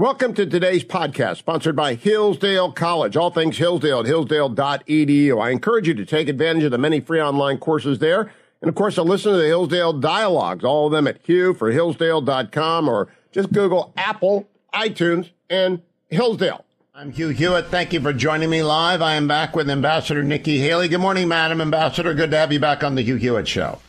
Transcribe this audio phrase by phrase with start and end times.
[0.00, 3.16] Welcome to today's podcast, sponsored by Hillsdale College.
[3.16, 5.42] All things Hillsdale at hillsdale.edu.
[5.42, 8.30] I encourage you to take advantage of the many free online courses there.
[8.62, 11.72] And of course, to listen to the Hillsdale dialogues, all of them at Hugh for
[11.72, 16.64] Hillsdale.com or just Google Apple, iTunes, and Hillsdale.
[16.94, 17.66] I'm Hugh Hewitt.
[17.66, 19.02] Thank you for joining me live.
[19.02, 20.86] I am back with Ambassador Nikki Haley.
[20.86, 22.14] Good morning, Madam Ambassador.
[22.14, 23.80] Good to have you back on the Hugh Hewitt Show.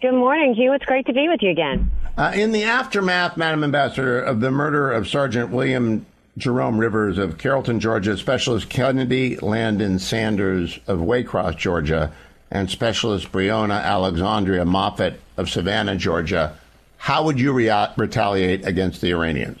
[0.00, 0.72] Good morning, Hugh.
[0.74, 1.90] It's great to be with you again.
[2.16, 7.36] Uh, in the aftermath, Madam Ambassador, of the murder of Sergeant William Jerome Rivers of
[7.36, 12.12] Carrollton, Georgia, Specialist Kennedy Landon Sanders of Waycross, Georgia,
[12.50, 16.56] and Specialist Breonna Alexandria Moffett of Savannah, Georgia,
[16.96, 19.60] how would you rea- retaliate against the Iranians?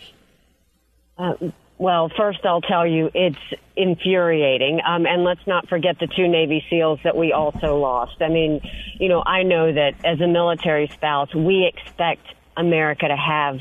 [1.16, 1.34] Uh,
[1.78, 3.38] well, first I'll tell you it's
[3.76, 4.80] infuriating.
[4.86, 8.20] Um, and let's not forget the two Navy SEALs that we also lost.
[8.20, 8.60] I mean,
[8.98, 13.60] you know, I know that as a military spouse, we expect America to have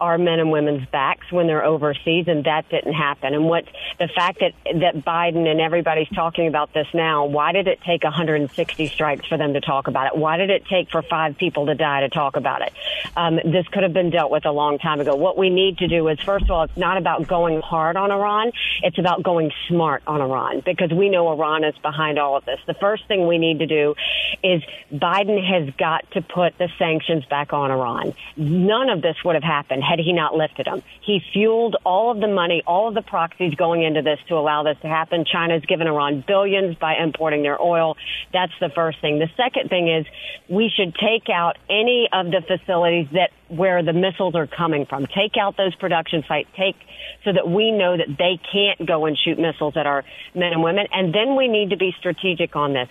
[0.00, 3.34] our men and women's backs when they're overseas, and that didn't happen.
[3.34, 3.64] And what
[3.98, 8.04] the fact that that Biden and everybody's talking about this now, why did it take
[8.04, 10.16] 160 strikes for them to talk about it?
[10.16, 12.72] Why did it take for five people to die to talk about it?
[13.16, 15.16] Um, this could have been dealt with a long time ago.
[15.16, 18.12] What we need to do is, first of all, it's not about going hard on
[18.12, 18.52] Iran;
[18.84, 22.60] it's about going smart on Iran because we know Iran is behind all of this.
[22.68, 23.96] The first thing we need to do
[24.44, 24.62] is
[24.92, 28.14] Biden has got to put the sanctions back on Iran.
[28.36, 30.82] None of this would have happened had he not lifted them.
[31.00, 34.62] He fueled all of the money, all of the proxies going into this to allow
[34.62, 35.24] this to happen.
[35.24, 37.96] China's given Iran billions by importing their oil.
[38.32, 39.18] That's the first thing.
[39.18, 40.06] The second thing is
[40.48, 45.06] we should take out any of the facilities that where the missiles are coming from.
[45.06, 46.50] Take out those production sites.
[46.54, 46.76] Take
[47.24, 50.04] so that we know that they can't go and shoot missiles at our
[50.34, 50.86] men and women.
[50.92, 52.88] And then we need to be strategic on this.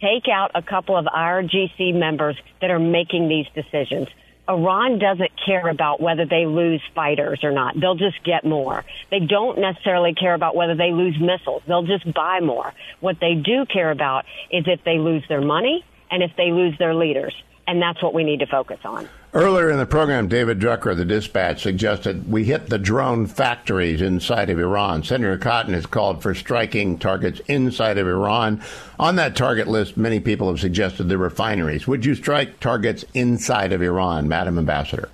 [0.00, 4.08] Take out a couple of IRGC members that are making these decisions.
[4.48, 7.78] Iran doesn't care about whether they lose fighters or not.
[7.80, 8.84] They'll just get more.
[9.10, 11.62] They don't necessarily care about whether they lose missiles.
[11.66, 12.74] They'll just buy more.
[13.00, 16.76] What they do care about is if they lose their money and if they lose
[16.78, 17.34] their leaders.
[17.66, 19.08] And that's what we need to focus on.
[19.32, 24.00] Earlier in the program, David Drucker of the Dispatch suggested we hit the drone factories
[24.00, 25.02] inside of Iran.
[25.02, 28.62] Senator Cotton has called for striking targets inside of Iran.
[28.98, 31.88] On that target list, many people have suggested the refineries.
[31.88, 35.08] Would you strike targets inside of Iran, Madam Ambassador?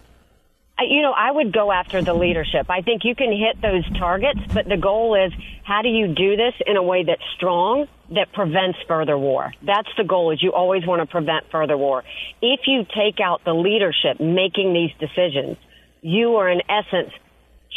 [0.83, 2.71] You know, I would go after the leadership.
[2.71, 5.33] I think you can hit those targets, but the goal is
[5.65, 9.53] how do you do this in a way that's strong that prevents further war?
[9.63, 12.05] That's the goal is you always want to prevent further war.
[12.41, 15.57] If you take out the leadership making these decisions,
[16.03, 17.13] you are in essence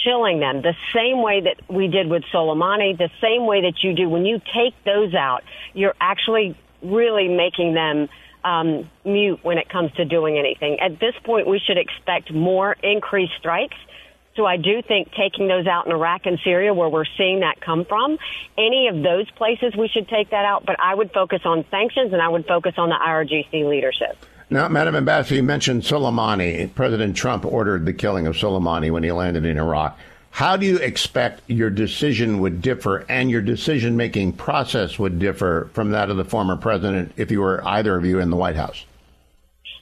[0.04, 3.94] chilling them the same way that we did with Soleimani, the same way that you
[3.94, 5.44] do when you take those out,
[5.74, 8.10] you're actually really making them
[8.44, 10.80] um, mute when it comes to doing anything.
[10.80, 13.78] At this point, we should expect more increased strikes.
[14.36, 17.62] So I do think taking those out in Iraq and Syria, where we're seeing that
[17.62, 18.18] come from,
[18.58, 20.66] any of those places we should take that out.
[20.66, 24.18] But I would focus on sanctions and I would focus on the IRGC leadership.
[24.50, 26.74] Now, Madam Ambassador, you mentioned Soleimani.
[26.76, 29.98] President Trump ordered the killing of Soleimani when he landed in Iraq.
[30.34, 35.70] How do you expect your decision would differ and your decision making process would differ
[35.74, 38.56] from that of the former president if you were either of you in the White
[38.56, 38.84] House?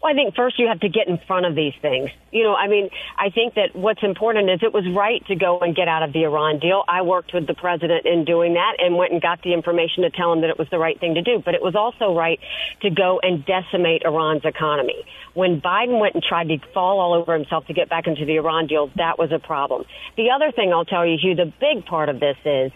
[0.01, 2.09] Well, I think first you have to get in front of these things.
[2.31, 2.89] You know, I mean,
[3.19, 6.11] I think that what's important is it was right to go and get out of
[6.11, 6.83] the Iran deal.
[6.87, 10.09] I worked with the president in doing that and went and got the information to
[10.09, 11.39] tell him that it was the right thing to do.
[11.43, 12.39] But it was also right
[12.81, 15.05] to go and decimate Iran's economy.
[15.35, 18.37] When Biden went and tried to fall all over himself to get back into the
[18.37, 19.85] Iran deal, that was a problem.
[20.17, 22.71] The other thing I'll tell you, Hugh, the big part of this is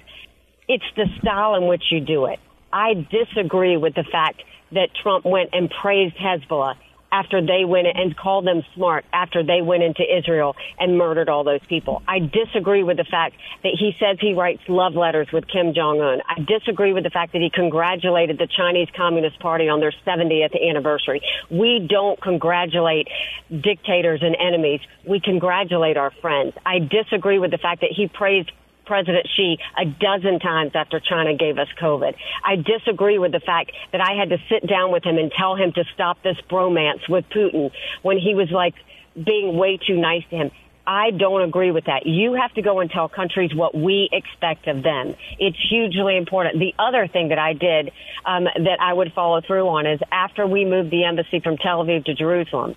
[0.67, 2.39] it's the style in which you do it.
[2.71, 4.43] I disagree with the fact
[4.73, 6.75] that Trump went and praised Hezbollah
[7.15, 11.45] after they went and called them smart after they went into Israel and murdered all
[11.45, 12.01] those people.
[12.05, 16.01] I disagree with the fact that he says he writes love letters with Kim Jong
[16.01, 16.21] Un.
[16.27, 20.61] I disagree with the fact that he congratulated the Chinese Communist Party on their 70th
[20.61, 21.21] anniversary.
[21.49, 23.07] We don't congratulate
[23.49, 24.81] dictators and enemies.
[25.07, 26.53] We congratulate our friends.
[26.65, 28.51] I disagree with the fact that he praised
[28.85, 32.15] President Xi a dozen times after China gave us COVID.
[32.43, 35.55] I disagree with the fact that I had to sit down with him and tell
[35.55, 37.71] him to stop this bromance with Putin
[38.01, 38.75] when he was like
[39.15, 40.51] being way too nice to him.
[40.87, 42.05] I don't agree with that.
[42.05, 45.15] You have to go and tell countries what we expect of them.
[45.39, 46.59] It's hugely important.
[46.59, 47.91] The other thing that I did
[48.23, 51.83] um, that I would follow through on is after we moved the embassy from Tel
[51.83, 52.75] Aviv to Jerusalem,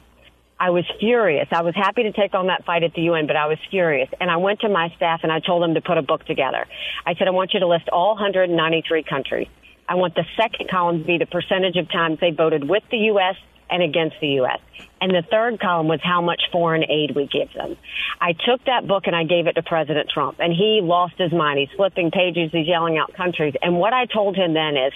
[0.60, 1.48] I was furious.
[1.52, 4.08] I was happy to take on that fight at the UN, but I was furious.
[4.20, 6.66] And I went to my staff and I told them to put a book together.
[7.06, 9.48] I said, I want you to list all 193 countries.
[9.88, 12.98] I want the second column to be the percentage of times they voted with the
[13.12, 13.36] U.S.
[13.70, 14.58] and against the U.S.
[15.00, 17.76] And the third column was how much foreign aid we give them.
[18.20, 21.32] I took that book and I gave it to President Trump and he lost his
[21.32, 21.60] mind.
[21.60, 22.50] He's flipping pages.
[22.52, 23.54] He's yelling out countries.
[23.62, 24.92] And what I told him then is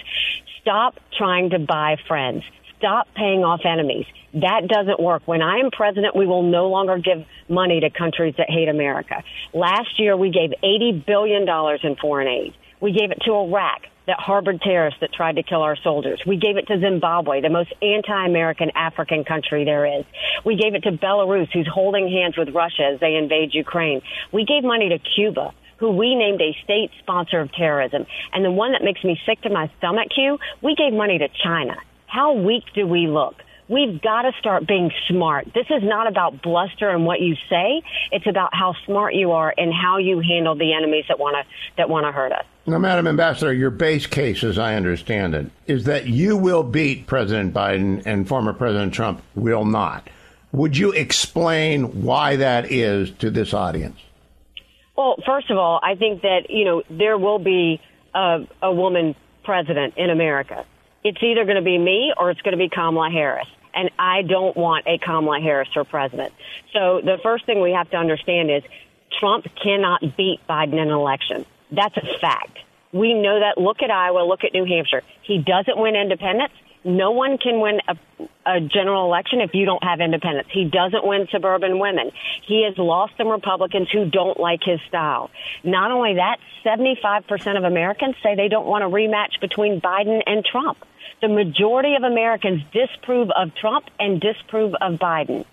[0.61, 2.43] stop trying to buy friends.
[2.83, 4.05] Stop paying off enemies.
[4.33, 5.21] That doesn't work.
[5.25, 9.23] When I am president, we will no longer give money to countries that hate America.
[9.53, 11.47] Last year, we gave $80 billion
[11.81, 12.53] in foreign aid.
[12.81, 16.21] We gave it to Iraq that harbored terrorists that tried to kill our soldiers.
[16.27, 20.03] We gave it to Zimbabwe, the most anti-American African country there is.
[20.43, 24.01] We gave it to Belarus, who's holding hands with Russia as they invade Ukraine.
[24.33, 28.05] We gave money to Cuba, who we named a state sponsor of terrorism.
[28.33, 31.29] And the one that makes me sick to my stomach, Hugh, we gave money to
[31.29, 31.77] China.
[32.13, 33.41] How weak do we look?
[33.67, 35.47] We've got to start being smart.
[35.55, 37.81] This is not about bluster and what you say.
[38.11, 41.51] It's about how smart you are and how you handle the enemies that want to
[41.77, 42.45] that want to hurt us.
[42.67, 47.07] Now, Madam Ambassador, your base case, as I understand it, is that you will beat
[47.07, 50.07] President Biden and former President Trump will not.
[50.51, 53.99] Would you explain why that is to this audience?
[54.95, 57.81] Well, first of all, I think that you know there will be
[58.13, 60.63] a, a woman president in America
[61.03, 63.47] it's either going to be me or it's going to be Kamala Harris.
[63.73, 66.33] And I don't want a Kamala Harris for president.
[66.73, 68.63] So the first thing we have to understand is
[69.19, 71.45] Trump cannot beat Biden in an election.
[71.71, 72.59] That's a fact.
[72.91, 73.59] We know that.
[73.59, 74.23] Look at Iowa.
[74.27, 75.01] Look at New Hampshire.
[75.23, 76.53] He doesn't win independents.
[76.85, 77.97] No one can win a,
[78.45, 80.49] a general election if you don't have independents.
[80.51, 82.11] He doesn't win suburban women.
[82.45, 85.31] He has lost some Republicans who don't like his style.
[85.63, 90.43] Not only that, 75% of Americans say they don't want a rematch between Biden and
[90.43, 90.77] Trump.
[91.23, 95.45] The majority of Americans disapprove of Trump and disapprove of Biden.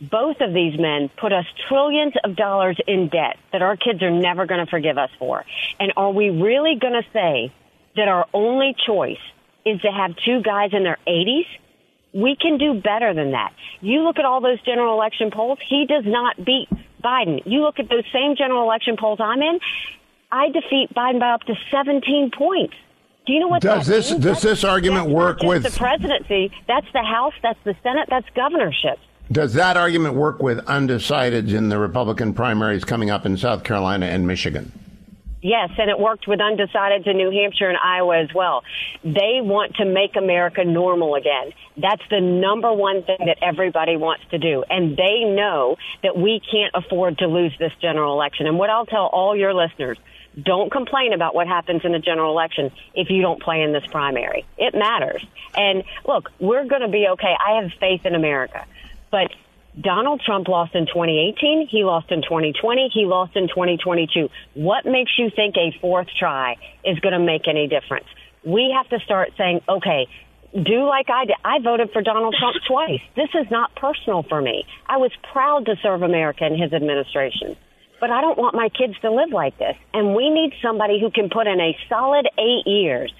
[0.00, 4.10] Both of these men put us trillions of dollars in debt that our kids are
[4.10, 5.44] never going to forgive us for.
[5.78, 7.52] And are we really going to say
[7.94, 9.22] that our only choice
[9.64, 11.46] is to have two guys in their 80s?
[12.12, 13.54] We can do better than that.
[13.80, 16.68] You look at all those general election polls, he does not beat
[17.00, 17.42] Biden.
[17.46, 19.60] You look at those same general election polls I'm in,
[20.32, 22.74] I defeat Biden by up to 17 points.
[23.26, 24.22] Do you know what does this means?
[24.22, 26.50] does that's, this argument work with the presidency?
[26.66, 27.34] That's the House.
[27.42, 28.08] That's the Senate.
[28.08, 28.98] That's governorship.
[29.30, 34.06] Does that argument work with undecideds in the Republican primaries coming up in South Carolina
[34.06, 34.72] and Michigan?
[35.42, 38.62] Yes, and it worked with undecideds in New Hampshire and Iowa as well.
[39.02, 41.52] They want to make America normal again.
[41.76, 44.62] That's the number one thing that everybody wants to do.
[44.70, 48.46] And they know that we can't afford to lose this general election.
[48.46, 49.98] And what I'll tell all your listeners,
[50.40, 53.84] don't complain about what happens in the general election if you don't play in this
[53.90, 54.46] primary.
[54.56, 55.24] It matters.
[55.54, 57.34] And look, we're going to be okay.
[57.38, 58.64] I have faith in America.
[59.10, 59.30] But
[59.78, 61.68] Donald Trump lost in 2018.
[61.70, 62.90] He lost in 2020.
[62.92, 64.30] He lost in 2022.
[64.54, 68.06] What makes you think a fourth try is going to make any difference?
[68.44, 70.08] We have to start saying, okay,
[70.52, 71.36] do like I did.
[71.44, 73.00] I voted for Donald Trump twice.
[73.16, 74.66] This is not personal for me.
[74.86, 77.56] I was proud to serve America in his administration
[78.02, 79.76] but I don't want my kids to live like this.
[79.94, 83.14] And we need somebody who can put in a solid eight years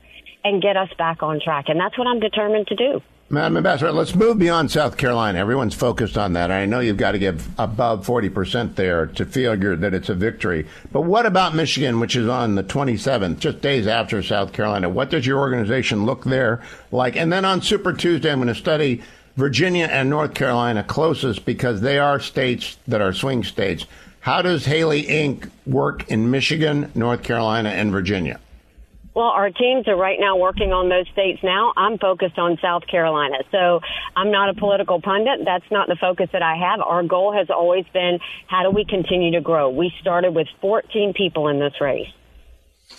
[0.44, 1.68] and get us back on track.
[1.68, 3.00] And that's what I'm determined to do.
[3.30, 5.38] Madam Ambassador, let's move beyond South Carolina.
[5.38, 6.50] Everyone's focused on that.
[6.50, 10.66] I know you've got to give above 40% there to figure that it's a victory.
[10.90, 14.88] But what about Michigan, which is on the 27th, just days after South Carolina?
[14.88, 16.60] What does your organization look there
[16.90, 17.14] like?
[17.14, 19.00] And then on Super Tuesday, I'm going to study
[19.36, 23.86] Virginia and North Carolina closest because they are states that are swing states.
[24.22, 25.50] How does Haley Inc.
[25.66, 28.38] work in Michigan, North Carolina, and Virginia?
[29.14, 31.72] Well, our teams are right now working on those states now.
[31.76, 33.38] I'm focused on South Carolina.
[33.50, 33.80] So
[34.14, 35.40] I'm not a political pundit.
[35.44, 36.80] That's not the focus that I have.
[36.80, 39.70] Our goal has always been how do we continue to grow?
[39.70, 42.08] We started with 14 people in this race.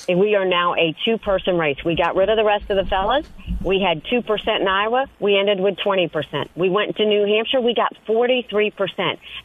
[0.10, 1.78] And we are now a two person race.
[1.86, 3.26] We got rid of the rest of the fellas.
[3.64, 5.06] We had 2% in Iowa.
[5.22, 6.50] We ended with 20%.
[6.58, 7.62] We went to New Hampshire.
[7.62, 8.74] We got 43%.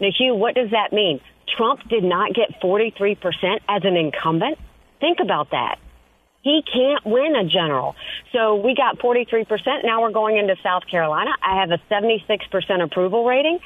[0.01, 1.21] Now, Hugh, what does that mean?
[1.57, 4.59] Trump did not get 43% as an incumbent?
[5.01, 5.79] Think about that.
[6.43, 7.97] He can't win a general.
[8.33, 9.85] So we got 43%.
[9.85, 11.33] Now we're going into South Carolina.
[11.43, 13.59] I have a 76% approval rating.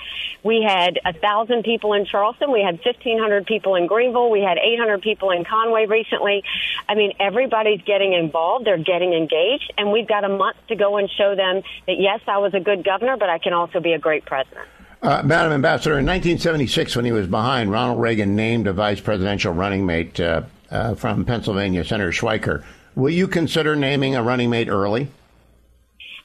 [0.43, 2.51] We had a thousand people in Charleston.
[2.51, 4.31] We had 1500 people in Greenville.
[4.31, 6.43] We had 800 people in Conway recently.
[6.89, 8.67] I mean, everybody's getting involved.
[8.67, 12.21] They're getting engaged and we've got a month to go and show them that yes,
[12.27, 14.67] I was a good governor, but I can also be a great president.
[15.02, 19.52] Uh, Madam Ambassador, in 1976, when he was behind, Ronald Reagan named a vice presidential
[19.52, 22.62] running mate uh, uh, from Pennsylvania, Senator Schweiker.
[22.94, 25.09] Will you consider naming a running mate early?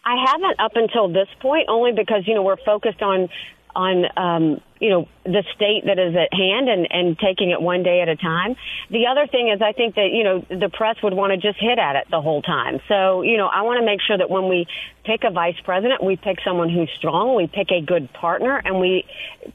[0.05, 3.29] I haven't up until this point, only because you know we're focused on
[3.75, 7.83] on um, you know the state that is at hand and and taking it one
[7.83, 8.55] day at a time.
[8.89, 11.59] The other thing is I think that you know the press would want to just
[11.59, 12.79] hit at it the whole time.
[12.87, 14.67] So you know I want to make sure that when we
[15.07, 18.79] pick a vice president, we pick someone who's strong, we pick a good partner, and
[18.79, 19.05] we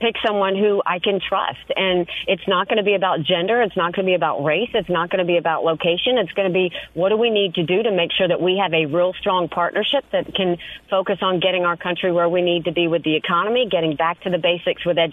[0.00, 1.70] pick someone who I can trust.
[1.76, 4.70] And it's not going to be about gender, it's not going to be about race,
[4.72, 6.16] it's not going to be about location.
[6.16, 8.58] It's going to be what do we need to do to make sure that we
[8.62, 10.56] have a real strong partnership that can
[10.88, 14.20] focus on getting our country where we need to be with the economy, getting back
[14.22, 15.11] to the basics with education,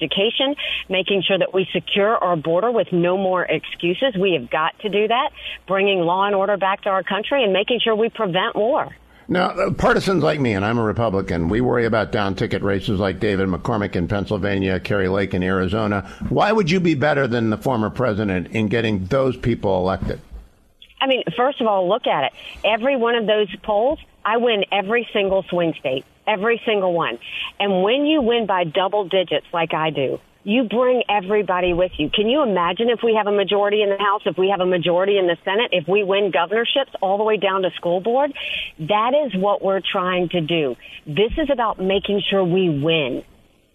[0.89, 4.15] making sure that we secure our border with no more excuses.
[4.19, 5.31] We have got to do that,
[5.67, 8.95] bringing law and order back to our country and making sure we prevent war.
[9.31, 12.99] Now, uh, partisans like me, and I'm a Republican, we worry about down ticket races
[12.99, 16.09] like David McCormick in Pennsylvania, Kari Lake in Arizona.
[16.29, 20.19] Why would you be better than the former president in getting those people elected?
[20.99, 22.33] I mean, first of all, look at it.
[22.65, 27.17] Every one of those polls, I win every single swing state, every single one.
[27.59, 32.09] And when you win by double digits like I do, you bring everybody with you.
[32.09, 34.65] Can you imagine if we have a majority in the House, if we have a
[34.65, 38.33] majority in the Senate, if we win governorships all the way down to school board?
[38.79, 40.75] That is what we're trying to do.
[41.05, 43.23] This is about making sure we win.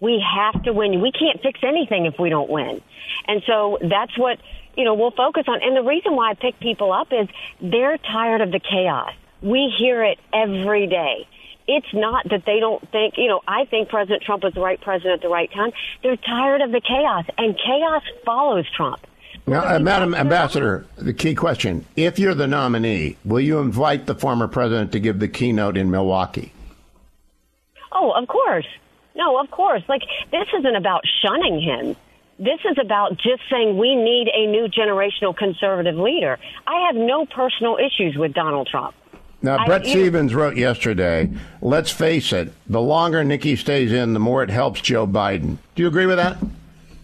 [0.00, 1.00] We have to win.
[1.00, 2.80] We can't fix anything if we don't win.
[3.28, 4.38] And so that's what,
[4.76, 5.62] you know, we'll focus on.
[5.62, 7.28] And the reason why I pick people up is
[7.60, 9.12] they're tired of the chaos.
[9.42, 11.26] We hear it every day
[11.66, 14.80] it's not that they don't think, you know, I think President Trump was the right
[14.80, 15.70] president at the right time.
[16.02, 19.06] They're tired of the chaos, and chaos follows Trump.
[19.46, 24.14] Now, uh, Madam Ambassador, the key question if you're the nominee, will you invite the
[24.14, 26.52] former president to give the keynote in Milwaukee?
[27.92, 28.66] Oh, of course.
[29.14, 29.82] No, of course.
[29.88, 31.96] Like, this isn't about shunning him.
[32.38, 36.38] This is about just saying we need a new generational conservative leader.
[36.66, 38.94] I have no personal issues with Donald Trump.
[39.44, 44.18] Now, I, Stevens Stephens wrote yesterday, let's face it, the longer Nikki stays in, the
[44.18, 45.58] more it helps Joe Biden.
[45.74, 46.38] Do you agree with that?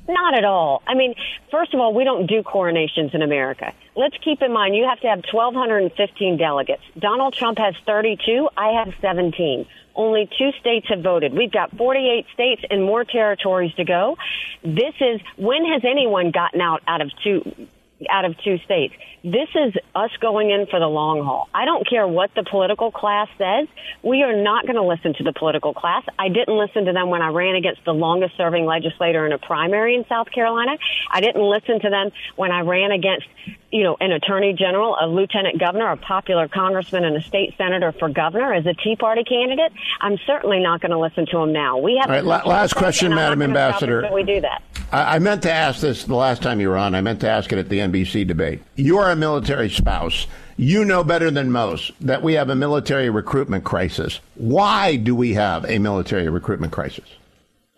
[0.09, 0.83] Not at all.
[0.87, 1.15] I mean,
[1.51, 3.75] first of all, we don't do coronations in America.
[3.95, 6.83] Let's keep in mind you have to have 1,215 delegates.
[6.99, 8.49] Donald Trump has 32.
[8.57, 9.67] I have 17.
[9.95, 11.35] Only two states have voted.
[11.35, 14.17] We've got 48 states and more territories to go.
[14.63, 17.69] This is, when has anyone gotten out out of two,
[18.09, 18.95] out of two states.
[19.23, 21.49] This is us going in for the long haul.
[21.53, 23.69] I don't care what the political class says.
[24.03, 26.05] We are not going to listen to the political class.
[26.19, 29.39] I didn't listen to them when I ran against the longest serving legislator in a
[29.39, 30.73] primary in South Carolina.
[31.11, 33.27] I didn't listen to them when I ran against
[33.73, 37.93] you know, an attorney general, a lieutenant governor, a popular congressman, and a state senator
[37.93, 41.53] for governor as a Tea Party candidate, I'm certainly not going to listen to him
[41.53, 41.79] now.
[41.79, 42.11] We have.
[42.11, 44.09] All right, la- last question, Madam Ambassador.
[44.13, 44.63] We do that.
[44.93, 46.95] I-, I meant to ask this the last time you were on.
[46.95, 48.63] I meant to ask it at the NBC debate.
[48.75, 50.27] You are a military spouse.
[50.57, 54.21] You know better than most that we have a military recruitment crisis.
[54.35, 57.09] Why do we have a military recruitment crisis?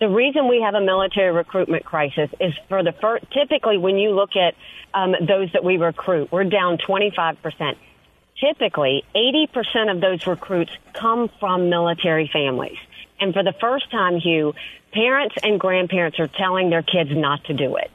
[0.03, 4.11] The reason we have a military recruitment crisis is for the first, typically when you
[4.11, 4.57] look at
[4.93, 7.77] um, those that we recruit, we're down 25%.
[8.41, 12.79] Typically, 80% of those recruits come from military families.
[13.21, 14.55] And for the first time, Hugh,
[14.93, 17.89] parents and grandparents are telling their kids not to do it.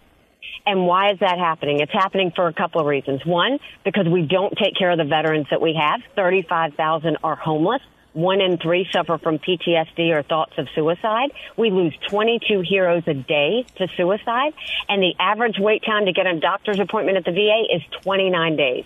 [0.65, 1.81] And why is that happening?
[1.81, 3.25] It's happening for a couple of reasons.
[3.25, 5.99] One, because we don't take care of the veterans that we have.
[6.15, 7.81] 35,000 are homeless.
[8.17, 11.31] One in three suffer from PTSD or thoughts of suicide.
[11.55, 14.55] We lose 22 heroes a day to suicide,
[14.89, 18.55] and the average wait time to get a doctor's appointment at the VA is 29
[18.55, 18.86] days.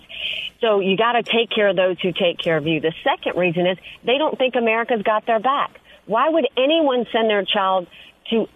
[0.60, 2.80] So you got to take care of those who take care of you.
[2.80, 5.80] The second reason is they don't think America's got their back.
[6.04, 7.86] Why would anyone send their child
[8.28, 8.46] to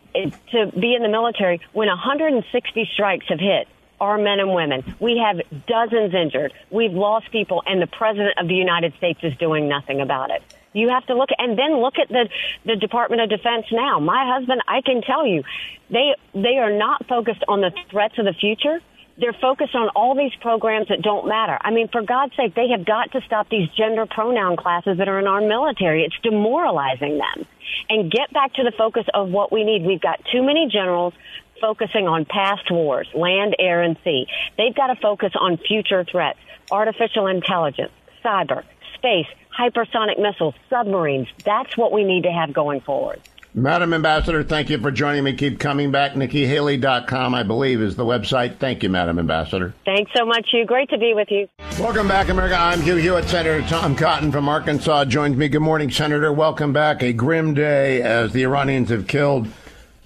[0.52, 3.66] to be in the military when 160 strikes have hit
[4.00, 4.94] our men and women.
[5.00, 6.52] We have dozens injured.
[6.70, 10.42] We've lost people, and the President of the United States is doing nothing about it.
[10.76, 12.28] You have to look and then look at the
[12.66, 13.98] the Department of Defense now.
[13.98, 15.42] My husband, I can tell you,
[15.88, 18.80] they they are not focused on the threats of the future.
[19.18, 21.56] They're focused on all these programs that don't matter.
[21.58, 25.08] I mean, for God's sake, they have got to stop these gender pronoun classes that
[25.08, 26.04] are in our military.
[26.04, 27.46] It's demoralizing them.
[27.88, 29.86] And get back to the focus of what we need.
[29.86, 31.14] We've got too many generals
[31.58, 34.26] focusing on past wars, land, air, and sea.
[34.58, 36.38] They've got to focus on future threats,
[36.70, 37.92] artificial intelligence,
[38.22, 38.64] cyber,
[39.06, 41.28] space, hypersonic missiles, submarines.
[41.44, 43.20] That's what we need to have going forward.
[43.54, 45.32] Madam Ambassador, thank you for joining me.
[45.32, 46.12] Keep coming back.
[46.12, 48.58] NikkiHaley.com, I believe, is the website.
[48.58, 49.72] Thank you, Madam Ambassador.
[49.86, 50.66] Thanks so much, Hugh.
[50.66, 51.48] Great to be with you.
[51.78, 52.54] Welcome back, America.
[52.54, 53.26] I'm Hugh Hewitt.
[53.28, 55.48] Senator Tom Cotton from Arkansas joins me.
[55.48, 56.32] Good morning, Senator.
[56.32, 57.02] Welcome back.
[57.02, 59.48] A grim day as the Iranians have killed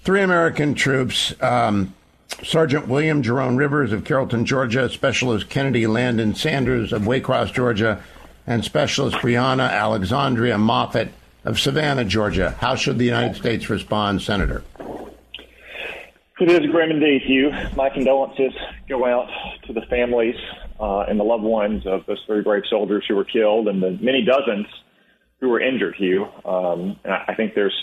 [0.03, 1.93] Three American troops, um,
[2.43, 8.01] Sergeant William Jerome Rivers of Carrollton, Georgia, Specialist Kennedy Landon Sanders of Waycross, Georgia,
[8.47, 11.09] and Specialist Breonna Alexandria Moffett
[11.45, 12.51] of Savannah, Georgia.
[12.59, 14.63] How should the United States respond, Senator?
[16.39, 17.51] It is grim indeed, Hugh.
[17.75, 18.53] My condolences
[18.89, 19.29] go out
[19.67, 20.35] to the families
[20.79, 23.91] uh, and the loved ones of those three brave soldiers who were killed and the
[24.01, 24.65] many dozens
[25.39, 26.25] who were injured, Hugh.
[26.43, 27.75] Um, and I think there's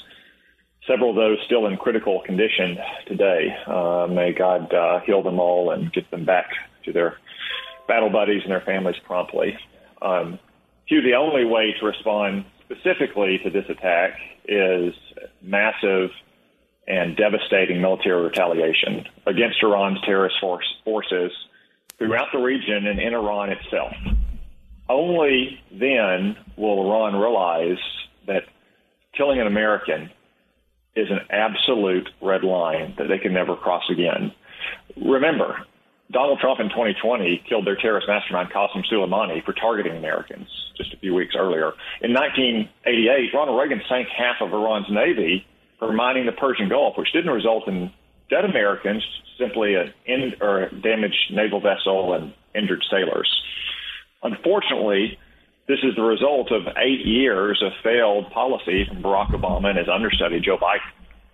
[0.89, 3.57] several of those still in critical condition today.
[3.67, 6.51] Uh, may God uh, heal them all and get them back
[6.85, 7.17] to their
[7.87, 9.57] battle buddies and their families promptly.
[10.03, 10.39] Um,
[10.89, 14.95] Hugh, the only way to respond specifically to this attack is
[15.43, 16.11] massive
[16.87, 21.31] and devastating military retaliation against Iran's terrorist force, forces
[21.99, 23.93] throughout the region and in Iran itself.
[24.89, 27.79] Only then will Iran realize
[28.27, 28.45] that
[29.13, 30.09] killing an American
[30.97, 34.33] is an absolute red line that they can never cross again.
[34.97, 35.67] Remember,
[36.11, 40.97] Donald Trump in 2020 killed their terrorist mastermind Qasem Soleimani for targeting Americans just a
[40.97, 41.73] few weeks earlier.
[42.01, 45.47] In 1988, Ronald Reagan sank half of Iran's navy
[45.79, 47.93] for mining the Persian Gulf, which didn't result in
[48.31, 49.05] dead Americans,
[49.39, 53.29] simply a in, or damaged naval vessel and injured sailors.
[54.23, 55.19] Unfortunately,
[55.69, 59.89] this is the result of eight years of failed policy from Barack Obama and his
[59.89, 60.81] understudy Joe Biden.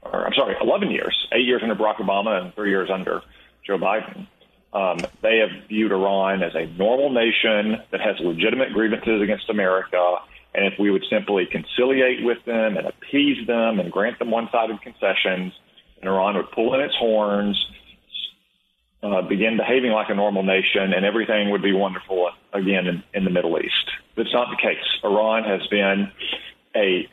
[0.02, 3.22] Or I'm sorry, 11 years, eight years under Barack Obama and three years under
[3.64, 4.26] Joe Biden.
[4.74, 10.16] Um, they have viewed Iran as a normal nation that has legitimate grievances against America.
[10.54, 14.48] And if we would simply conciliate with them and appease them and grant them one
[14.50, 15.52] sided concessions,
[16.00, 17.56] and Iran would pull in its horns,
[19.02, 23.24] uh, begin behaving like a normal nation, and everything would be wonderful again in, in
[23.24, 23.90] the Middle East.
[24.16, 24.84] That's not the case.
[25.04, 26.10] Iran has been
[26.74, 27.08] a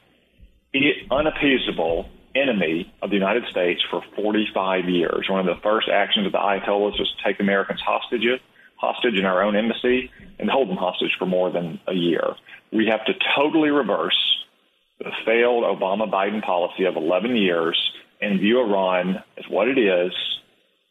[1.11, 5.27] unappeasable enemy of the United States for 45 years.
[5.29, 8.25] One of the first actions of the Ayatollahs was to take Americans hostage,
[8.75, 12.35] hostage in our own embassy and hold them hostage for more than a year.
[12.71, 14.17] We have to totally reverse
[14.99, 17.77] the failed Obama Biden policy of 11 years
[18.21, 20.13] and view Iran as what it is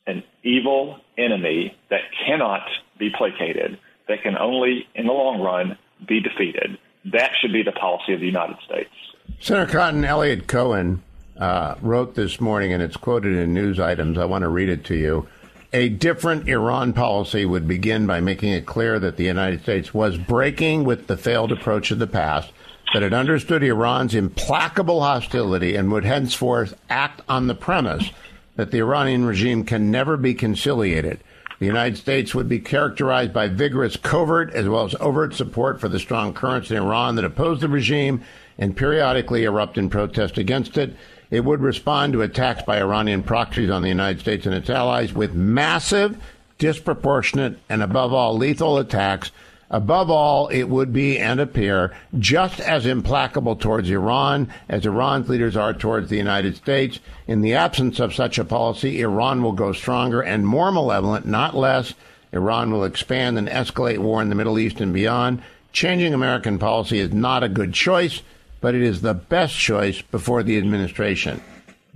[0.07, 2.63] an evil enemy that cannot
[2.99, 6.79] be placated, that can only, in the long run, be defeated.
[7.13, 8.91] That should be the policy of the United States.
[9.39, 11.03] Senator Cotton, Eliot Cohen
[11.41, 14.19] uh, wrote this morning, and it's quoted in news items.
[14.19, 15.27] I want to read it to you.
[15.73, 20.19] A different Iran policy would begin by making it clear that the United States was
[20.19, 22.53] breaking with the failed approach of the past,
[22.93, 28.11] that it understood Iran's implacable hostility and would henceforth act on the premise
[28.57, 31.21] that the Iranian regime can never be conciliated.
[31.61, 35.89] The United States would be characterized by vigorous covert as well as overt support for
[35.89, 38.23] the strong currents in Iran that oppose the regime
[38.59, 40.97] and periodically erupt in protest against it.
[41.31, 45.13] It would respond to attacks by Iranian proxies on the United States and its allies
[45.13, 46.17] with massive,
[46.59, 49.31] disproportionate, and above all, lethal attacks.
[49.71, 55.57] Above all, it would be and appear just as implacable towards Iran as Iran's leaders
[55.57, 56.99] are towards the United States.
[57.29, 61.57] In the absence of such a policy, Iran will go stronger and more malevolent, not
[61.57, 61.95] less.
[62.33, 65.41] Iran will expand and escalate war in the Middle East and beyond.
[65.73, 68.23] Changing American policy is not a good choice
[68.61, 71.43] but it is the best choice before the administration.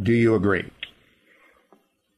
[0.01, 0.65] Do you agree?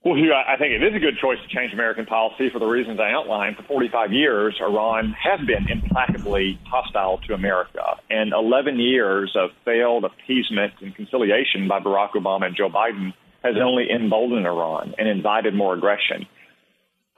[0.06, 2.66] Well, Hugh, I think it is a good choice to change American policy for the
[2.66, 3.56] reasons I outlined.
[3.56, 10.04] For 45 years, Iran has been implacably hostile to America, and 11 years of failed
[10.04, 15.54] appeasement and conciliation by Barack Obama and Joe Biden has only emboldened Iran and invited
[15.54, 16.26] more aggression.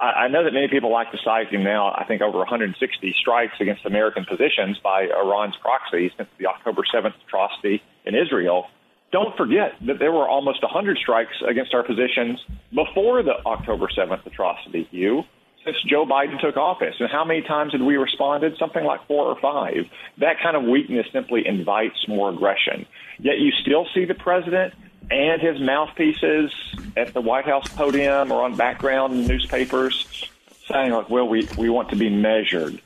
[0.00, 3.54] I know that many people like to cite him now, I think over 160 strikes
[3.60, 8.66] against American positions by Iran's proxy since the October 7th atrocity in Israel.
[9.10, 12.38] Don't forget that there were almost 100 strikes against our positions
[12.72, 15.24] before the October 7th atrocity, Hugh,
[15.64, 16.94] since Joe Biden took office.
[17.00, 18.54] And how many times had we responded?
[18.58, 19.84] Something like four or five.
[20.18, 22.86] That kind of weakness simply invites more aggression.
[23.18, 24.74] Yet you still see the president
[25.10, 26.52] and his mouthpieces
[26.96, 30.28] at the White House podium or on background newspapers
[30.66, 32.80] saying, like, well, we, we want to be measured.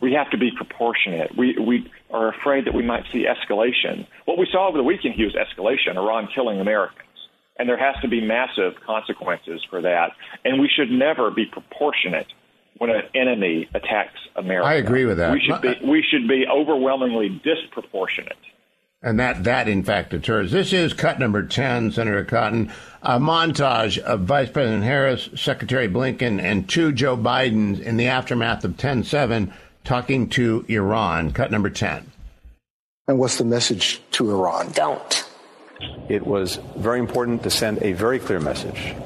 [0.00, 1.36] We have to be proportionate.
[1.36, 4.06] We, we are afraid that we might see escalation.
[4.24, 7.04] What we saw over the weekend, Hugh, was escalation, Iran killing Americans.
[7.58, 10.12] And there has to be massive consequences for that.
[10.44, 12.28] And we should never be proportionate
[12.78, 14.68] when an enemy attacks America.
[14.68, 15.32] I agree with that.
[15.32, 18.36] We should be, we should be overwhelmingly disproportionate.
[19.00, 20.50] And that, that in fact deters.
[20.50, 26.40] This is cut number 10, Senator Cotton, a montage of Vice President Harris, Secretary Blinken,
[26.40, 29.52] and two Joe Bidens in the aftermath of 10 7
[29.84, 31.30] talking to Iran.
[31.30, 32.10] Cut number 10.
[33.06, 34.72] And what's the message to Iran?
[34.72, 35.24] Don't.
[36.08, 38.96] It was very important to send a very clear message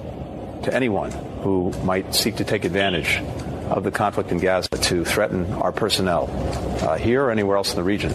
[0.65, 1.11] to anyone
[1.43, 3.19] who might seek to take advantage
[3.69, 6.31] of the conflict in Gaza to threaten our personnel
[6.83, 8.13] uh, here or anywhere else in the region.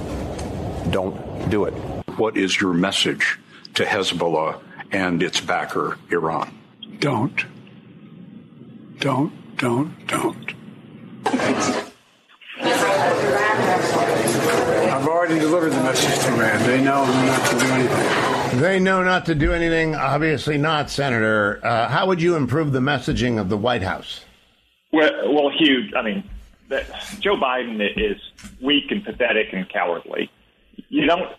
[0.92, 1.74] Don't do it.
[2.18, 3.38] What is your message
[3.76, 4.60] to Hezbollah
[4.92, 6.58] and its backer, Iran?
[7.00, 7.46] Don't.
[9.00, 10.54] Don't, don't, don't.
[14.90, 16.64] I've already delivered the message to Iran.
[16.66, 18.60] They know not to do anything.
[18.60, 19.94] They know not to do anything.
[19.94, 21.60] Obviously not, Senator.
[21.64, 24.22] Uh, how would you improve the messaging of the White House?
[24.92, 25.92] Well, well, Hugh.
[25.96, 26.24] I mean,
[26.70, 26.86] that
[27.20, 28.20] Joe Biden is
[28.62, 30.32] weak and pathetic and cowardly.
[30.90, 31.32] You don't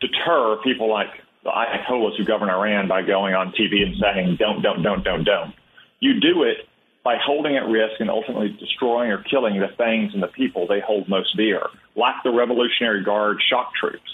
[0.00, 1.08] deter people like
[1.44, 5.24] the Ayatollahs who govern Iran by going on TV and saying don't, don't, don't, don't,
[5.24, 5.54] don't.
[6.00, 6.66] You do it
[7.04, 10.80] by holding at risk and ultimately destroying or killing the things and the people they
[10.80, 11.62] hold most dear,
[11.96, 14.10] like the Revolutionary Guard shock troops.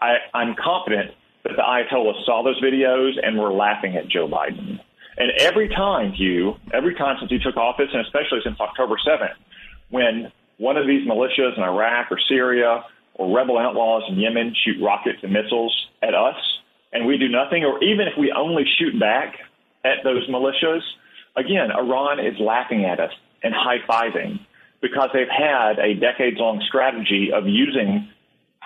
[0.00, 1.12] I, I'm confident
[1.44, 4.78] that the Ayatollahs saw those videos and were laughing at Joe Biden.
[5.16, 9.34] And every time, Hugh, every time since he took office, and especially since October 7th,
[9.90, 12.84] when one of these militias in Iraq or Syria
[13.18, 16.36] or rebel outlaws in Yemen shoot rockets and missiles at us,
[16.92, 19.34] and we do nothing, or even if we only shoot back
[19.84, 20.80] at those militias,
[21.36, 24.40] again, Iran is laughing at us and high fiving
[24.80, 28.08] because they've had a decades long strategy of using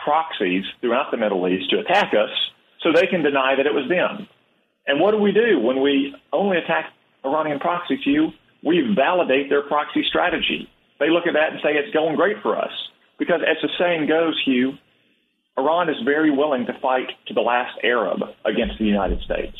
[0.04, 2.30] proxies throughout the Middle East to attack us
[2.82, 4.28] so they can deny that it was them.
[4.86, 6.92] And what do we do when we only attack
[7.24, 8.00] Iranian proxies?
[8.64, 10.68] We validate their proxy strategy.
[10.98, 12.72] They look at that and say it's going great for us.
[13.18, 14.74] Because as the saying goes, Hugh,
[15.58, 19.56] Iran is very willing to fight to the last Arab against the United States.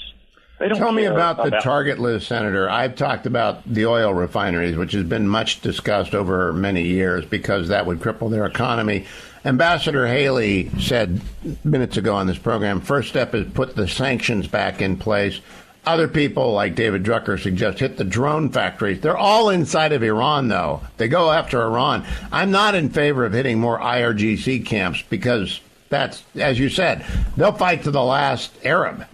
[0.59, 2.71] Tell me about, about the target list, Senator.
[2.71, 7.69] I've talked about the oil refineries, which has been much discussed over many years because
[7.69, 9.07] that would cripple their economy.
[9.45, 11.21] Ambassador Haley said
[11.65, 15.41] minutes ago on this program, first step is put the sanctions back in place.
[15.85, 19.01] Other people like David Drucker suggest hit the drone factories.
[19.01, 20.81] They're all inside of Iran, though.
[20.97, 22.07] They go after Iran.
[22.31, 27.05] I'm not in favor of hitting more IRGC camps because that's, as you said,
[27.37, 29.07] they'll fight to the last Arab.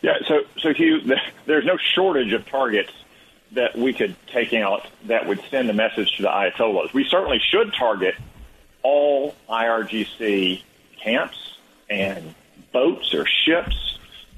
[0.00, 1.02] Yeah, so so Hugh,
[1.46, 2.92] there's no shortage of targets
[3.52, 6.94] that we could take out that would send a message to the Ayatollahs.
[6.94, 8.14] We certainly should target
[8.82, 10.62] all IRGC
[11.02, 11.56] camps
[11.90, 12.34] and
[12.72, 13.89] boats or ships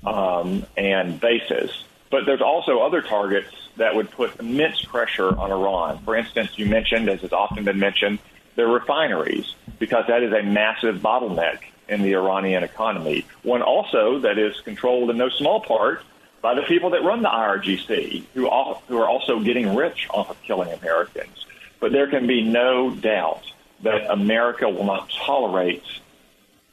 [0.04, 1.84] um, and bases.
[2.10, 5.98] But there's also other targets that would put immense pressure on Iran.
[6.04, 8.18] For instance, you mentioned, as has often been mentioned,
[8.54, 13.26] the refineries, because that is a massive bottleneck in the Iranian economy.
[13.42, 16.02] One also that is controlled in no small part
[16.42, 20.28] by the people that run the IRGC, who, all, who are also getting rich off
[20.28, 21.46] of killing Americans.
[21.80, 23.44] But there can be no doubt
[23.82, 25.84] that America will not tolerate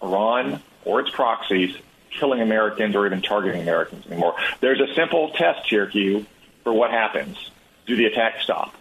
[0.02, 1.76] Iran or its proxies
[2.12, 4.36] killing Americans or even targeting Americans anymore.
[4.60, 6.26] There's a simple test here, Hugh,
[6.64, 7.52] for what happens.
[7.86, 8.76] Do the attacks stop?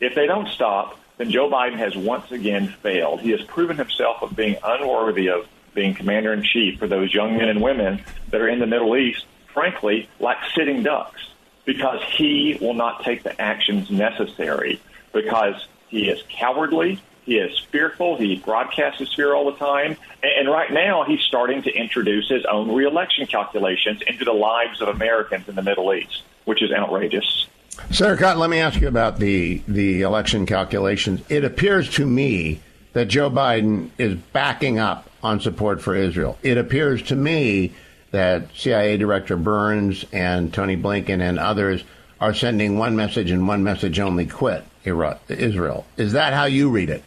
[0.00, 3.20] If they don't stop, then Joe Biden has once again failed.
[3.20, 7.36] He has proven himself of being unworthy of being commander in chief for those young
[7.36, 11.20] men and women that are in the Middle East, frankly, like sitting ducks,
[11.64, 14.80] because he will not take the actions necessary
[15.12, 17.00] because he is cowardly.
[17.24, 18.16] He is fearful.
[18.16, 19.96] He broadcasts his fear all the time.
[20.22, 24.88] And right now, he's starting to introduce his own reelection calculations into the lives of
[24.88, 27.46] Americans in the Middle East, which is outrageous.
[27.90, 31.22] Senator Cotton, let me ask you about the, the election calculations.
[31.28, 32.60] It appears to me
[32.92, 36.38] that Joe Biden is backing up on support for Israel.
[36.42, 37.72] It appears to me
[38.12, 41.82] that CIA Director Burns and Tony Blinken and others
[42.20, 45.86] are sending one message and one message only quit Israel.
[45.96, 47.02] Is that how you read it?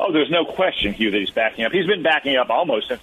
[0.00, 1.72] Oh, there's no question, Hugh, that he's backing up.
[1.72, 3.00] He's been backing up almost since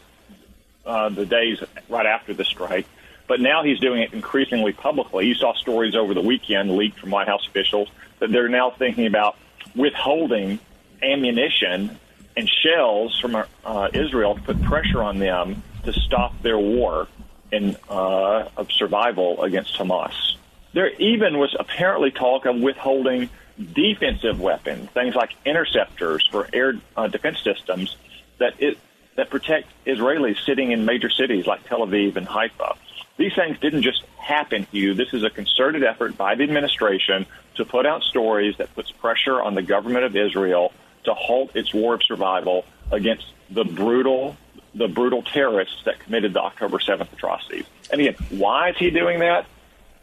[0.85, 2.85] uh, the days right after the strike,
[3.27, 5.27] but now he's doing it increasingly publicly.
[5.27, 9.07] You saw stories over the weekend leaked from White House officials that they're now thinking
[9.07, 9.35] about
[9.75, 10.59] withholding
[11.01, 11.99] ammunition
[12.37, 17.07] and shells from uh, Israel to put pressure on them to stop their war
[17.51, 20.35] in, uh, of survival against Hamas.
[20.73, 23.29] There even was apparently talk of withholding
[23.73, 27.95] defensive weapons, things like interceptors for air uh, defense systems
[28.37, 28.77] that it,
[29.15, 32.75] that protect Israelis sitting in major cities like Tel Aviv and Haifa.
[33.17, 34.93] These things didn't just happen, Hugh.
[34.93, 39.41] This is a concerted effort by the administration to put out stories that puts pressure
[39.41, 40.73] on the government of Israel
[41.05, 44.35] to halt its war of survival against the brutal
[44.73, 47.63] the brutal terrorists that committed the October 7th atrocities.
[47.89, 49.45] And again, why is he doing that?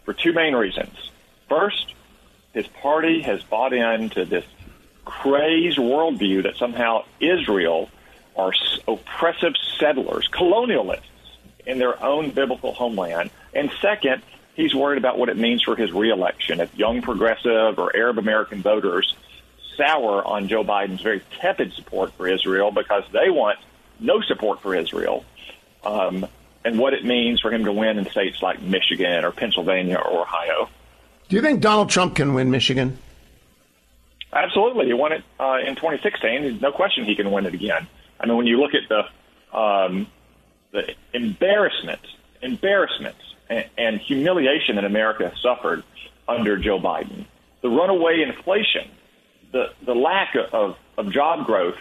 [0.07, 1.11] For two main reasons.
[1.47, 1.95] First,
[2.53, 4.45] his party has bought into this
[5.05, 7.91] crazed worldview that somehow Israel
[8.37, 8.53] are
[8.89, 11.01] oppressive settlers, colonialists
[11.67, 13.31] in their own biblical homeland.
[13.55, 14.23] And second,
[14.55, 16.61] he's worried about what it means for his reelection.
[16.61, 19.15] If young progressive or Arab American voters
[19.77, 23.59] sour on Joe Biden's very tepid support for Israel because they want
[23.99, 25.25] no support for Israel,
[25.85, 26.27] um,
[26.65, 30.23] and what it means for him to win in states like Michigan or Pennsylvania or
[30.23, 30.69] Ohio.
[31.33, 32.99] Do you think Donald Trump can win Michigan?
[34.35, 34.85] Absolutely.
[34.85, 36.59] He won it uh, in 2016.
[36.61, 37.87] No question he can win it again.
[38.21, 40.09] I mean, when you look at the um,
[40.73, 42.01] the embarrassment,
[42.43, 43.17] embarrassment,
[43.49, 45.85] and, and humiliation that America suffered
[46.29, 47.25] under Joe Biden,
[47.63, 48.91] the runaway inflation,
[49.53, 51.81] the the lack of, of job growth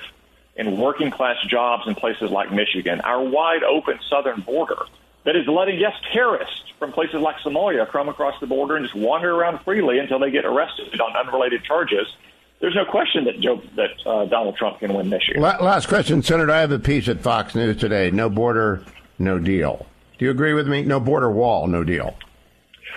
[0.56, 4.86] in working class jobs in places like Michigan, our wide open southern border
[5.24, 8.96] that is letting yes terrorists from places like Somalia come across the border and just
[8.96, 12.08] wander around freely until they get arrested on unrelated charges
[12.62, 15.42] there's no question that Joe that uh, Donald Trump can win Michigan.
[15.42, 16.52] Last question, Senator.
[16.52, 18.12] I have a piece at Fox News today.
[18.12, 18.86] No border,
[19.18, 19.88] no deal.
[20.20, 20.84] Do you agree with me?
[20.84, 22.16] No border wall, no deal.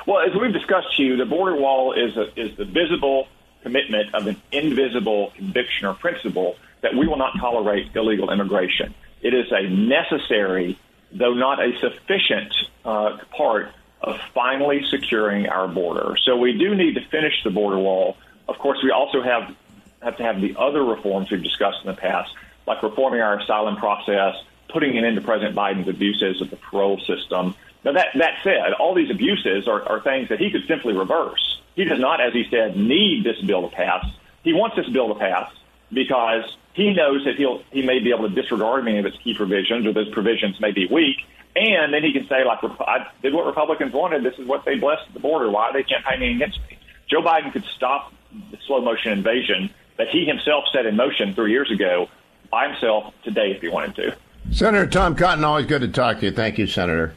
[0.06, 3.26] Well, as we've discussed to you, the border wall is a, is the visible
[3.62, 8.94] commitment of an invisible conviction or principle that we will not tolerate illegal immigration.
[9.22, 10.78] It is a necessary,
[11.14, 12.53] though not a sufficient,
[12.85, 13.68] uh, part
[14.00, 16.16] of finally securing our border.
[16.24, 18.16] So we do need to finish the border wall
[18.48, 19.55] of course, we also have
[20.03, 22.31] have to have the other reforms we've discussed in the past,
[22.66, 24.37] like reforming our asylum process,
[24.68, 27.55] putting an end to President Biden's abuses of the parole system.
[27.85, 31.59] Now, that, that said, all these abuses are, are things that he could simply reverse.
[31.74, 34.05] He does not, as he said, need this bill to pass.
[34.42, 35.50] He wants this bill to pass
[35.92, 39.35] because he knows that he'll he may be able to disregard many of its key
[39.35, 41.16] provisions, or those provisions may be weak,
[41.57, 44.25] and then he can say, like, I did what Republicans wanted.
[44.25, 45.51] This is what they blessed the border.
[45.51, 46.79] Why are they campaigning against me?
[47.09, 48.12] Joe Biden could stop
[48.51, 52.09] the slow motion invasion that he himself set in motion three years ago
[52.51, 54.16] by himself today if he wanted to.
[54.51, 56.33] Senator Tom Cotton, always good to talk to you.
[56.33, 57.14] Thank you, Senator.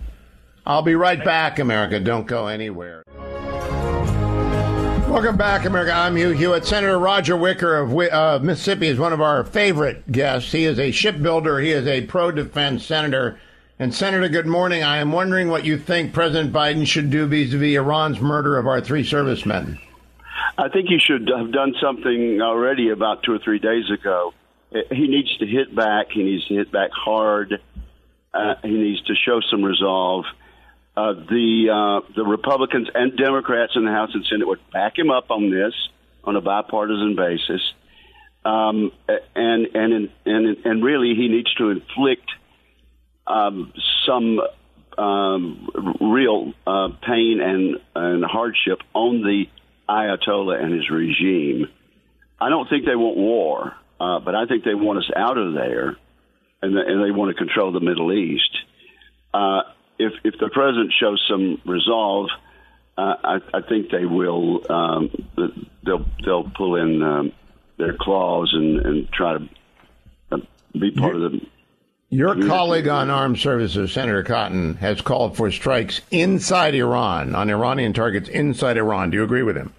[0.65, 1.99] I'll be right back, America.
[1.99, 3.03] Don't go anywhere.
[5.17, 5.93] Welcome back, America.
[5.93, 6.63] I'm Hugh Hewitt.
[6.63, 10.51] Senator Roger Wicker of uh, Mississippi is one of our favorite guests.
[10.51, 11.57] He is a shipbuilder.
[11.59, 13.39] He is a pro-defense senator.
[13.79, 14.83] And Senator, good morning.
[14.83, 18.79] I am wondering what you think President Biden should do vis-a-vis Iran's murder of our
[18.79, 19.79] three servicemen.
[20.55, 24.35] I think he should have done something already about two or three days ago.
[24.69, 26.11] He needs to hit back.
[26.11, 27.59] He needs to hit back hard.
[28.35, 30.25] Uh, he needs to show some resolve.
[30.97, 35.11] Uh, the uh, the Republicans and Democrats in the House and Senate would back him
[35.11, 35.73] up on this
[36.23, 37.61] on a bipartisan basis,
[38.43, 38.91] um,
[39.35, 42.27] and and and and really he needs to inflict
[43.27, 43.71] um,
[44.07, 44.39] some
[44.97, 45.69] um,
[46.01, 49.45] real uh, pain and and hardship on the
[49.87, 51.67] Ayatollah and his regime.
[52.41, 55.53] I don't think they want war, uh, but I think they want us out of
[55.53, 55.95] there,
[56.63, 58.57] and, the, and they want to control the Middle East.
[59.99, 62.29] If if the president shows some resolve,
[62.97, 64.71] uh, I, I think they will.
[64.71, 65.09] Um,
[65.83, 67.31] they'll they'll pull in um,
[67.77, 69.49] their claws and, and try to
[70.31, 70.37] uh,
[70.73, 71.47] be part of the
[72.09, 77.91] your colleague on armed services, Senator Cotton, has called for strikes inside Iran, on Iranian
[77.91, 79.09] targets inside Iran.
[79.09, 79.73] Do you agree with him?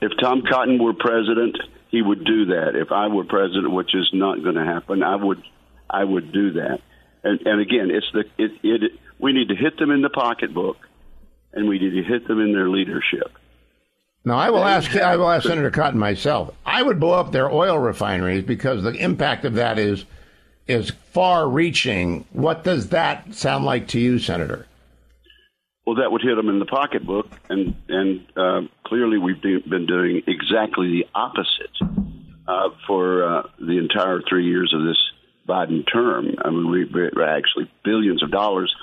[0.00, 1.56] If Tom Cotton were president,
[1.88, 2.74] he would do that.
[2.74, 5.40] If I were president, which is not going to happen, I would,
[5.88, 6.80] I would do that.
[7.26, 8.92] And, and again, it's the it, it.
[9.18, 10.76] We need to hit them in the pocketbook,
[11.52, 13.32] and we need to hit them in their leadership.
[14.24, 14.94] Now, I will ask.
[14.94, 16.54] I will ask Senator Cotton myself.
[16.64, 20.04] I would blow up their oil refineries because the impact of that is
[20.68, 22.26] is far reaching.
[22.30, 24.66] What does that sound like to you, Senator?
[25.84, 30.22] Well, that would hit them in the pocketbook, and and uh, clearly we've been doing
[30.28, 31.74] exactly the opposite
[32.46, 34.98] uh, for uh, the entire three years of this
[35.46, 36.34] Biden term.
[36.44, 38.74] I mean, we, we actually billions of dollars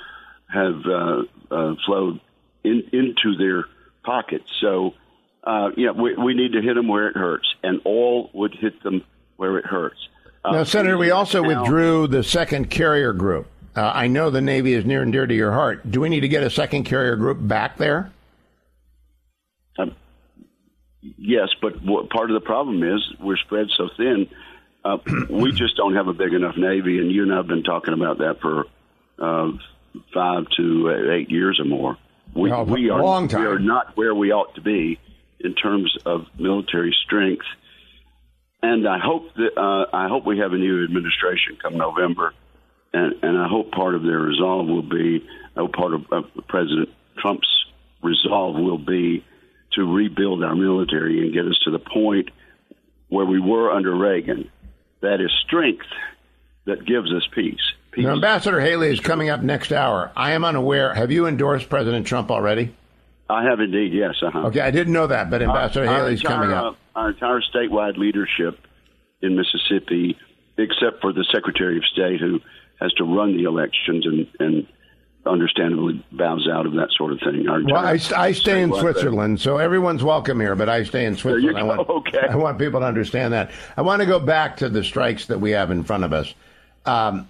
[0.52, 2.20] have uh, uh, flowed
[2.62, 3.66] in, into their
[4.04, 4.48] pockets.
[4.60, 4.94] So,
[5.42, 8.82] uh, yeah, we, we need to hit them where it hurts, and all would hit
[8.82, 9.04] them
[9.36, 10.08] where it hurts.
[10.44, 13.46] Uh, now, Senator, we also now, withdrew the second carrier group.
[13.76, 15.90] Uh, I know the Navy is near and dear to your heart.
[15.90, 18.12] Do we need to get a second carrier group back there?
[19.78, 19.94] Um,
[21.00, 24.28] yes, but what, part of the problem is we're spread so thin.
[24.84, 24.98] Uh,
[25.30, 27.94] we just don't have a big enough Navy, and you and I have been talking
[27.94, 28.66] about that for
[29.18, 29.52] uh,
[30.12, 31.96] five to eight years or more.
[32.34, 33.42] We, well, we are long time.
[33.42, 34.98] we are not where we ought to be
[35.40, 37.46] in terms of military strength
[38.64, 42.32] and I hope that uh, I hope we have a new administration come November,
[42.94, 45.22] and, and I hope part of their resolve will be,
[45.54, 47.48] I hope part of uh, President Trump's
[48.02, 49.22] resolve will be
[49.72, 52.30] to rebuild our military and get us to the point
[53.08, 54.50] where we were under Reagan.
[55.04, 55.84] That is strength
[56.64, 57.60] that gives us peace.
[57.92, 58.04] peace.
[58.04, 60.10] Now, Ambassador Haley is coming up next hour.
[60.16, 60.94] I am unaware.
[60.94, 62.74] Have you endorsed President Trump already?
[63.28, 64.14] I have indeed, yes.
[64.22, 64.46] Uh-huh.
[64.46, 66.74] Okay, I didn't know that, but Ambassador our, Haley's our entire, coming up.
[66.96, 68.58] Uh, our entire statewide leadership
[69.20, 70.16] in Mississippi,
[70.56, 72.40] except for the Secretary of State who
[72.80, 74.66] has to run the elections and, and
[75.26, 77.48] understandably bows out of that sort of thing.
[77.48, 81.16] Our Well, I, I stay in Switzerland, so everyone's welcome here, but I stay in
[81.16, 81.58] Switzerland.
[81.58, 82.26] I want, okay.
[82.28, 83.50] I want people to understand that.
[83.76, 86.32] I want to go back to the strikes that we have in front of us.
[86.84, 87.28] Um,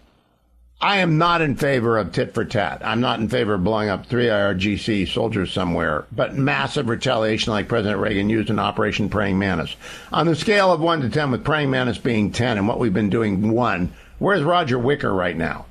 [0.80, 2.82] I am not in favor of tit for tat.
[2.84, 7.68] I'm not in favor of blowing up three IRGC soldiers somewhere, but massive retaliation like
[7.68, 9.76] President Reagan used in Operation Praying Mantis.
[10.12, 12.92] On the scale of 1 to 10, with Praying Mantis being 10 and what we've
[12.92, 15.64] been doing 1, where's Roger Wicker right now?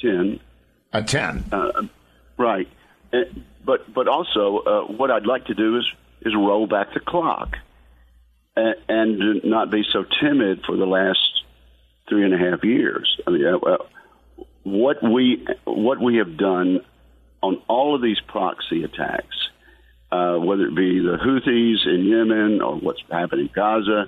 [0.00, 0.40] 10.
[0.92, 1.44] A 10.
[1.52, 1.82] Uh,
[2.38, 2.68] right.
[3.12, 3.18] Uh,
[3.64, 5.84] but but also, uh, what I'd like to do is
[6.22, 7.56] is roll back the clock
[8.56, 11.18] and, and not be so timid for the last
[12.08, 13.20] three and a half years.
[13.26, 13.76] I mean, uh, uh,
[14.62, 16.80] what we what we have done
[17.42, 19.36] on all of these proxy attacks,
[20.10, 24.06] uh, whether it be the Houthis in Yemen or what's happening in Gaza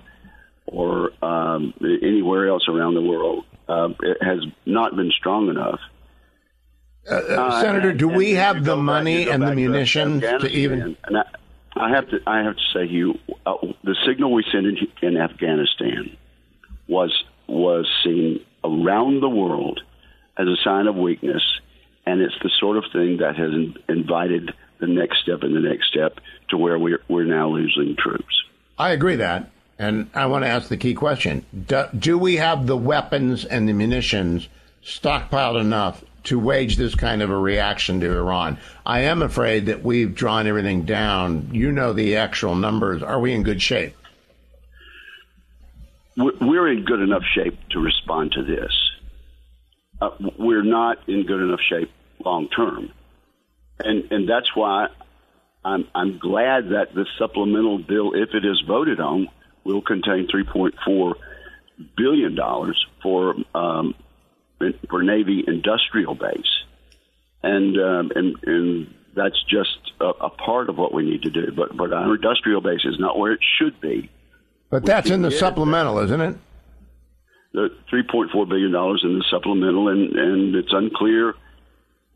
[0.66, 5.80] or um, anywhere else around the world, uh, it has not been strong enough.
[7.10, 10.96] Uh, Senator, do we and have the money and the back to munitions to even?
[11.04, 11.24] And I,
[11.76, 15.16] I have to, I have to say, you, uh, the signal we sent in, in
[15.16, 16.16] Afghanistan
[16.88, 17.12] was
[17.46, 19.80] was seen around the world
[20.36, 21.42] as a sign of weakness,
[22.06, 25.60] and it's the sort of thing that has in, invited the next step and the
[25.60, 26.18] next step
[26.50, 28.42] to where we're we're now losing troops.
[28.78, 32.66] I agree that, and I want to ask the key question: do, do we have
[32.66, 34.48] the weapons and the munitions
[34.82, 38.59] stockpiled enough to wage this kind of a reaction to Iran?
[38.85, 41.50] I am afraid that we've drawn everything down.
[41.52, 43.02] You know the actual numbers.
[43.02, 43.94] Are we in good shape?
[46.16, 48.72] We're- in good enough shape to respond to this.
[50.00, 51.90] Uh, we're not in good enough shape
[52.24, 52.92] long term,
[53.78, 54.88] and and that's why
[55.64, 59.28] I'm I'm glad that the supplemental bill, if it is voted on,
[59.64, 61.14] will contain 3.4
[61.96, 63.94] billion dollars for um,
[64.90, 66.64] for Navy industrial base,
[67.42, 71.52] and um, and and that's just a, a part of what we need to do.
[71.54, 74.10] But but our industrial base is not where it should be.
[74.70, 76.36] But that's in the supplemental, isn't it?
[77.54, 81.34] The 3.4 billion dollars in the supplemental, and and it's unclear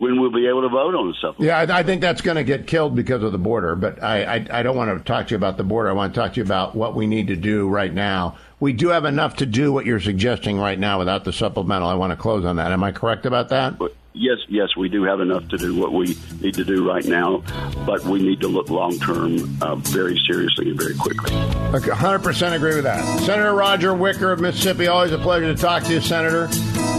[0.02, 1.44] when we'll be able to vote on the supplemental.
[1.46, 3.76] Yeah, I, I think that's going to get killed because of the border.
[3.76, 5.88] But I, I, I don't want to talk to you about the border.
[5.88, 8.36] I want to talk to you about what we need to do right now.
[8.62, 11.88] We do have enough to do what you're suggesting right now without the supplemental.
[11.88, 12.70] I want to close on that.
[12.70, 13.76] Am I correct about that?
[13.76, 17.04] But yes, yes, we do have enough to do what we need to do right
[17.04, 17.42] now,
[17.84, 21.34] but we need to look long term, uh, very seriously and very quickly.
[21.74, 23.02] Okay, 100% agree with that.
[23.22, 26.46] Senator Roger Wicker of Mississippi, always a pleasure to talk to you, Senator.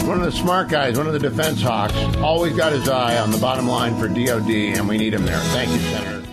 [0.05, 3.31] One of the smart guys, one of the defense hawks, always got his eye on
[3.31, 5.39] the bottom line for DOD, and we need him there.
[5.39, 6.32] Thank you, Senator.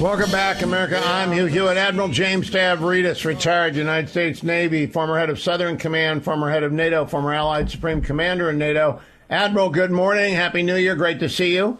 [0.00, 0.98] Welcome back, America.
[1.04, 1.76] I'm Hugh Hewitt.
[1.76, 6.72] Admiral James Stavridis, retired United States Navy, former head of Southern Command, former head of
[6.72, 9.02] NATO, former Allied Supreme Commander in NATO.
[9.28, 10.34] Admiral, good morning.
[10.34, 10.96] Happy New Year.
[10.96, 11.78] Great to see you.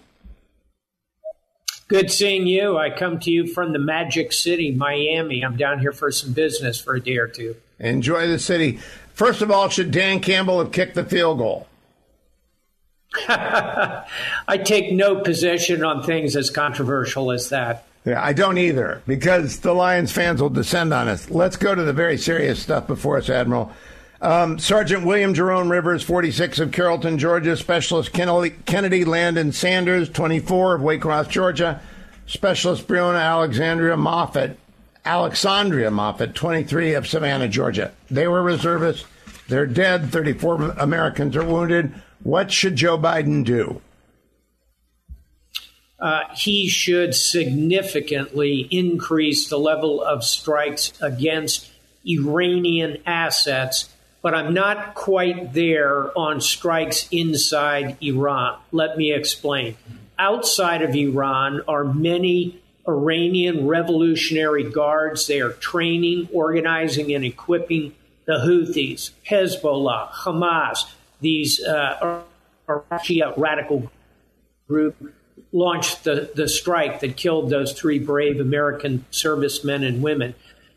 [1.88, 2.76] Good seeing you.
[2.76, 5.42] I come to you from the Magic City, Miami.
[5.42, 7.56] I'm down here for some business for a day or two.
[7.78, 8.80] Enjoy the city.
[9.14, 11.68] First of all, should Dan Campbell have kicked the field goal?
[13.28, 14.04] I
[14.62, 17.86] take no position on things as controversial as that.
[18.04, 21.30] Yeah, I don't either because the Lions fans will descend on us.
[21.30, 23.72] Let's go to the very serious stuff before us, Admiral.
[24.22, 27.56] Um, Sergeant William Jerome Rivers, 46 of Carrollton, Georgia.
[27.56, 31.80] Specialist Kennedy, Landon Sanders, 24 of Waycross, Georgia.
[32.26, 34.56] Specialist Breonna Alexandria Moffett,
[35.04, 37.92] Alexandria Moffett, 23 of Savannah, Georgia.
[38.10, 39.04] They were reservists.
[39.48, 40.10] They're dead.
[40.12, 41.92] 34 Americans are wounded.
[42.22, 43.80] What should Joe Biden do?
[46.00, 51.70] Uh, he should significantly increase the level of strikes against
[52.06, 53.90] Iranian assets,
[54.22, 58.58] but I'm not quite there on strikes inside Iran.
[58.72, 59.76] Let me explain.
[60.18, 65.26] Outside of Iran are many Iranian Revolutionary Guards.
[65.26, 67.94] They are training, organizing, and equipping
[68.24, 70.86] the Houthis, Hezbollah, Hamas,
[71.20, 72.22] these uh,
[72.68, 73.90] Shia radical
[74.68, 74.96] group
[75.52, 80.34] launched the, the strike that killed those three brave American servicemen and women.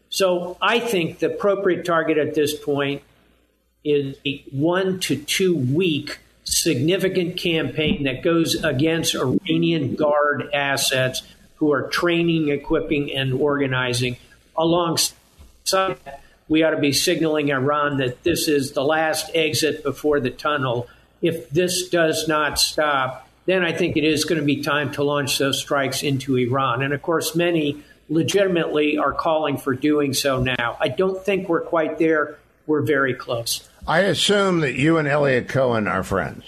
[0.10, 3.02] So I think the appropriate target at this point
[3.84, 11.24] is a one to two week significant campaign that goes against Iranian Guard assets
[11.56, 14.18] who are training, equipping, and organizing.
[14.58, 15.16] Alongside
[16.48, 20.88] we ought to be signaling Iran that this is the last exit before the tunnel.
[21.22, 25.04] If this does not stop, then I think it is going to be time to
[25.04, 26.82] launch those strikes into Iran.
[26.82, 30.78] And of course, many legitimately are calling for doing so now.
[30.80, 32.38] I don't think we're quite there.
[32.66, 33.68] We're very close.
[33.88, 36.46] I assume that you and Eliot Cohen are friends.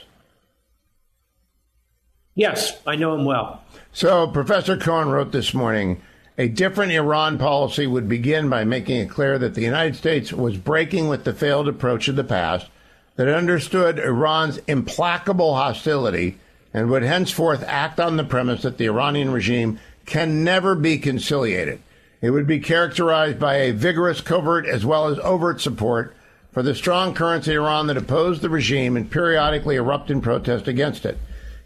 [2.34, 3.64] Yes, I know him well.
[3.92, 6.02] So, Professor Cohen wrote this morning
[6.38, 10.58] a different Iran policy would begin by making it clear that the United States was
[10.58, 12.68] breaking with the failed approach of the past,
[13.16, 16.38] that it understood Iran's implacable hostility,
[16.76, 21.82] and would henceforth act on the premise that the Iranian regime can never be conciliated.
[22.22, 26.14] It would be characterized by a vigorous covert as well as overt support
[26.52, 30.68] for the strong currents in Iran that opposed the regime and periodically erupt in protest
[30.68, 31.18] against it.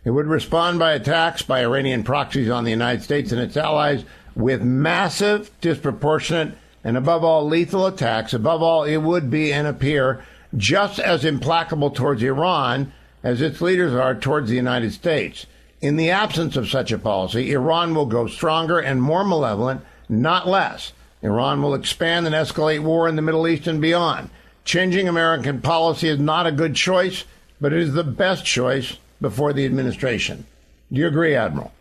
[0.05, 4.05] It would respond by attacks by Iranian proxies on the United States and its allies
[4.36, 8.32] with massive, disproportionate, and above all, lethal attacks.
[8.32, 10.24] Above all, it would be and appear
[10.55, 12.93] just as implacable towards Iran
[13.24, 15.45] as its leaders are towards the United States.
[15.82, 20.47] In the absence of such a policy, Iran will go stronger and more malevolent, not
[20.47, 20.93] less.
[21.22, 24.30] Iran will expand and escalate war in the Middle East and beyond.
[24.65, 27.26] Changing American policy is not a good choice,
[27.59, 30.45] but it is the best choice before the administration.
[30.91, 31.72] Do you agree, Admiral?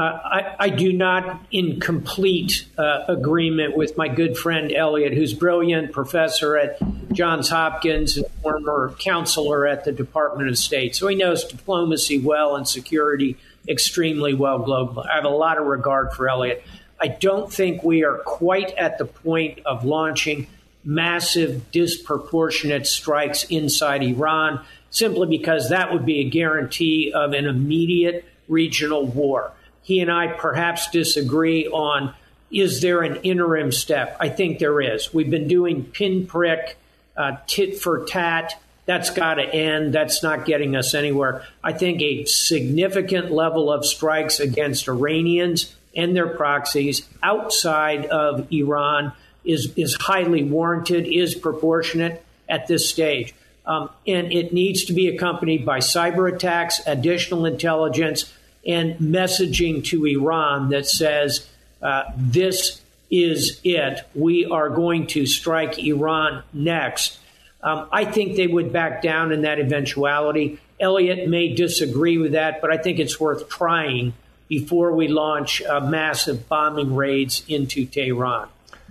[0.00, 5.34] Uh, I, I, do not in complete uh, agreement with my good friend Eliot, who's
[5.34, 6.78] brilliant professor at
[7.12, 10.96] Johns Hopkins and former counselor at the Department of State.
[10.96, 13.36] So he knows diplomacy well and security
[13.68, 15.06] extremely well globally.
[15.06, 16.64] I have a lot of regard for Eliot.
[16.98, 20.46] I don't think we are quite at the point of launching
[20.82, 28.24] massive, disproportionate strikes inside Iran simply because that would be a guarantee of an immediate
[28.48, 29.52] regional war.
[29.82, 32.14] He and I perhaps disagree on
[32.50, 34.16] is there an interim step?
[34.18, 35.14] I think there is.
[35.14, 36.76] We've been doing pinprick,
[37.16, 38.60] uh, tit for tat.
[38.86, 39.94] That's got to end.
[39.94, 41.44] That's not getting us anywhere.
[41.62, 49.12] I think a significant level of strikes against Iranians and their proxies outside of Iran
[49.44, 53.34] is, is highly warranted, is proportionate at this stage.
[53.64, 58.32] Um, and it needs to be accompanied by cyber attacks, additional intelligence,
[58.66, 61.48] and messaging to Iran that says
[61.82, 62.80] uh, this
[63.10, 64.00] is it.
[64.14, 67.18] We are going to strike Iran next.
[67.62, 70.60] Um, I think they would back down in that eventuality.
[70.78, 74.14] Eliot may disagree with that, but I think it's worth trying
[74.48, 78.48] before we launch uh, massive bombing raids into Tehran.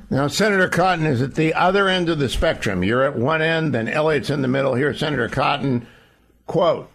[0.09, 2.83] Now, Senator Cotton is at the other end of the spectrum.
[2.83, 4.73] You're at one end, then Eliot's in the middle.
[4.73, 5.85] Here, Senator Cotton,
[6.47, 6.89] quote,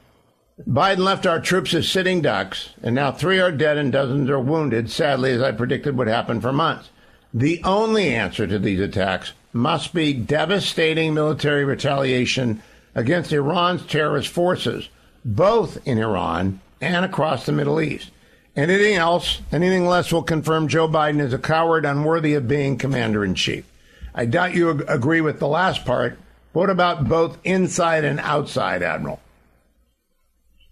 [0.60, 4.38] Biden left our troops as sitting ducks, and now three are dead and dozens are
[4.38, 6.90] wounded, sadly, as I predicted would happen for months.
[7.32, 12.62] The only answer to these attacks must be devastating military retaliation
[12.94, 14.88] against Iran's terrorist forces,
[15.24, 18.12] both in Iran and across the Middle East.
[18.54, 23.24] Anything else, anything less will confirm Joe Biden is a coward unworthy of being commander
[23.24, 23.64] in chief.
[24.14, 26.16] I doubt you ag- agree with the last part.
[26.52, 29.20] What about both inside and outside, Admiral?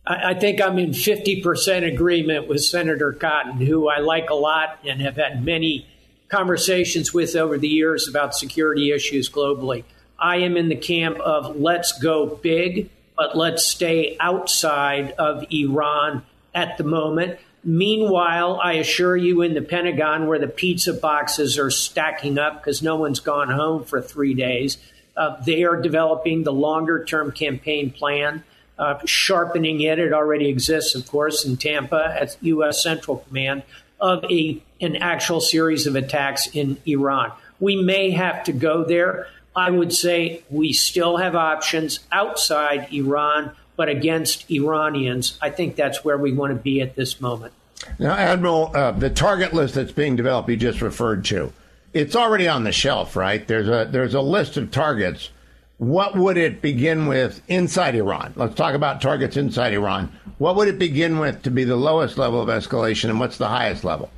[0.05, 5.01] I, think I'm in 50% agreement with Senator Cotton, who I like a lot and
[5.01, 5.87] have had many
[6.29, 9.85] conversations with over the years about security issues globally.
[10.19, 16.25] I am in the camp of let's go big, but let's stay outside of Iran
[16.55, 17.39] at the moment.
[17.65, 22.83] Meanwhile, I assure you, in the Pentagon, where the pizza boxes are stacking up because
[22.83, 24.79] no one's gone home for three days,
[25.17, 28.43] uh, they are developing the longer term campaign plan,
[28.83, 30.01] uh, sharpening it.
[30.01, 32.83] It already exists, of course, in Tampa at U.S.
[32.83, 33.62] Central Command
[34.01, 37.30] of a, an actual series of attacks in Iran.
[37.61, 43.53] We may have to go there, I would say we still have options outside Iran,
[43.76, 45.39] but against Iranians.
[45.41, 47.53] I think that's where we want to be at this moment.
[48.01, 51.53] Now, Admiral, uh, the target list that's being developed, you just referred to,
[51.93, 53.47] it's already on the shelf, right?
[53.47, 55.30] There's a there's a list of targets.
[55.83, 58.35] What would it begin with inside Iran?
[58.37, 60.12] Let's talk about targets inside Iran.
[60.39, 63.49] What would it begin with to be the lowest level of escalation, and what's the
[63.49, 64.09] highest level?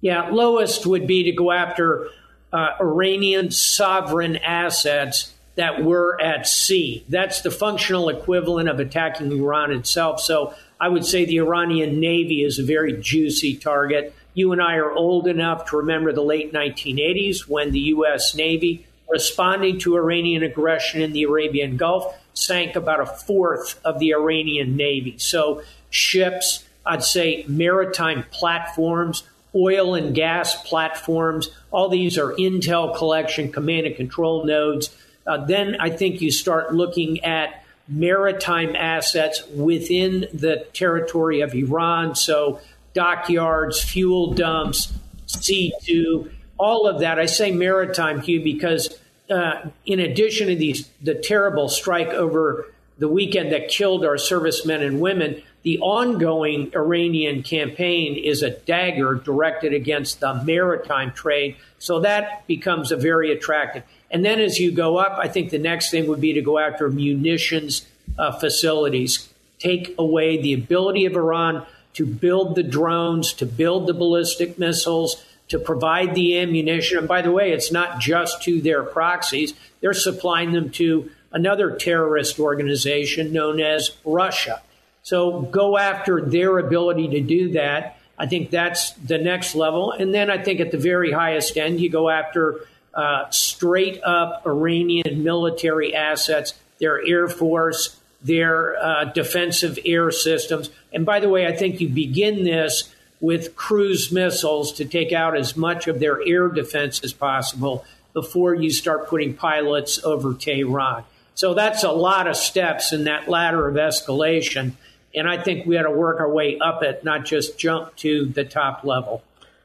[0.00, 2.08] Yeah, lowest would be to go after
[2.54, 7.04] uh, Iranian sovereign assets that were at sea.
[7.10, 10.22] That's the functional equivalent of attacking Iran itself.
[10.22, 14.14] So I would say the Iranian Navy is a very juicy target.
[14.32, 18.34] You and I are old enough to remember the late 1980s when the U.S.
[18.34, 24.10] Navy, responding to Iranian aggression in the Arabian Gulf, sank about a fourth of the
[24.10, 25.16] Iranian Navy.
[25.18, 33.50] So ships, I'd say maritime platforms, oil and gas platforms, all these are intel collection,
[33.50, 34.94] command and control nodes.
[35.26, 42.14] Uh, then I think you start looking at maritime assets within the territory of Iran.
[42.14, 42.60] So,
[42.94, 44.92] dockyards, fuel dumps,
[45.26, 47.18] C2, all of that.
[47.18, 48.98] I say maritime, Hugh, because
[49.30, 54.82] uh, in addition to these, the terrible strike over the weekend that killed our servicemen
[54.82, 61.56] and women, the ongoing Iranian campaign is a dagger directed against the maritime trade.
[61.78, 63.82] So that becomes a very attractive.
[64.10, 66.58] And then as you go up, I think the next thing would be to go
[66.58, 67.86] after munitions
[68.18, 69.28] uh, facilities,
[69.58, 75.24] take away the ability of Iran to build the drones, to build the ballistic missiles,
[75.48, 76.98] to provide the ammunition.
[76.98, 81.76] And by the way, it's not just to their proxies, they're supplying them to another
[81.76, 84.62] terrorist organization known as Russia.
[85.02, 87.98] So go after their ability to do that.
[88.18, 89.92] I think that's the next level.
[89.92, 94.42] And then I think at the very highest end, you go after uh, straight up
[94.44, 100.70] Iranian military assets, their air force, their uh, defensive air systems.
[100.92, 105.36] And by the way, I think you begin this with cruise missiles to take out
[105.36, 111.04] as much of their air defense as possible before you start putting pilots over Tehran.
[111.34, 114.72] So that's a lot of steps in that ladder of escalation.
[115.14, 118.26] And I think we had to work our way up it, not just jump to
[118.26, 119.22] the top level.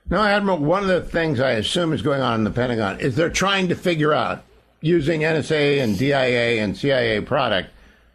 [0.09, 3.15] Now, Admiral, one of the things I assume is going on in the Pentagon is
[3.15, 4.43] they're trying to figure out,
[4.81, 7.69] using NSA and DIA and CIA product,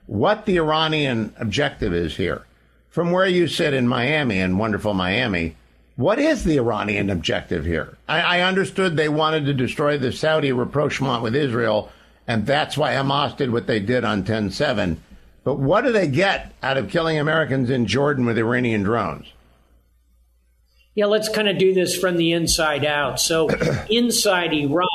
[0.06, 2.44] what the Iranian objective is here.
[2.90, 5.56] From where you sit in Miami, in wonderful Miami,
[5.96, 7.98] what is the Iranian objective here?
[8.08, 11.90] I, I understood they wanted to destroy the Saudi rapprochement with Israel,
[12.26, 15.02] and that's why Hamas did what they did on 10 7.
[15.44, 19.26] But what do they get out of killing Americans in Jordan with Iranian drones?
[20.94, 23.20] Yeah, let's kind of do this from the inside out.
[23.20, 23.48] So,
[23.90, 24.88] inside Iran,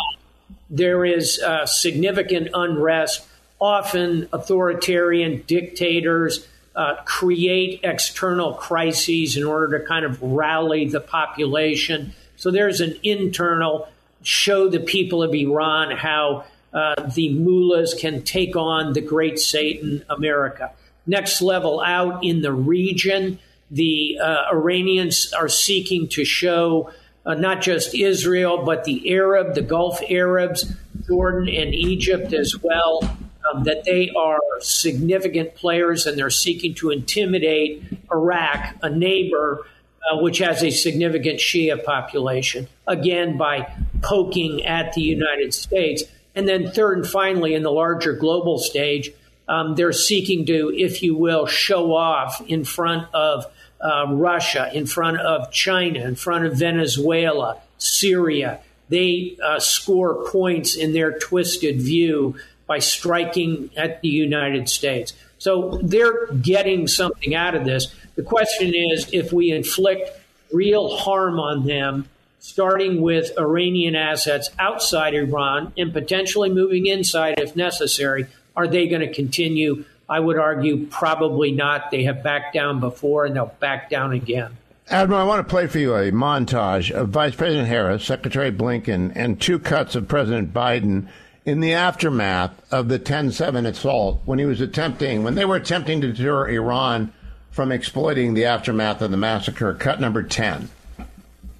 [0.69, 3.25] there is uh, significant unrest.
[3.59, 12.13] Often, authoritarian dictators uh, create external crises in order to kind of rally the population.
[12.35, 13.89] So, there's an internal
[14.23, 20.03] show the people of Iran how uh, the mullahs can take on the great Satan,
[20.09, 20.71] America.
[21.05, 23.37] Next level out in the region,
[23.69, 26.91] the uh, Iranians are seeking to show
[27.25, 30.73] uh, not just Israel, but the Arab, the Gulf Arabs,
[31.07, 33.17] Jordan, and Egypt as well,
[33.51, 39.65] um, that they are significant players and they're seeking to intimidate Iraq, a neighbor.
[40.11, 46.03] Uh, which has a significant Shia population, again, by poking at the United States.
[46.35, 49.11] And then, third and finally, in the larger global stage,
[49.47, 53.45] um, they're seeking to, if you will, show off in front of
[53.79, 58.59] uh, Russia, in front of China, in front of Venezuela, Syria.
[58.89, 62.35] They uh, score points in their twisted view
[62.67, 65.13] by striking at the United States.
[65.37, 67.93] So they're getting something out of this.
[68.15, 70.09] The question is if we inflict
[70.51, 72.07] real harm on them,
[72.39, 79.01] starting with Iranian assets outside Iran and potentially moving inside if necessary, are they going
[79.01, 81.91] to continue I would argue probably not.
[81.91, 84.57] They have backed down before and they'll back down again.
[84.89, 89.13] Admiral, I want to play for you a montage of Vice President Harris, Secretary Blinken,
[89.15, 91.07] and two cuts of President Biden
[91.45, 95.55] in the aftermath of the 10 7 assault when he was attempting, when they were
[95.55, 97.11] attempting to deter Iran
[97.51, 99.73] from exploiting the aftermath of the massacre.
[99.73, 100.69] Cut number 10.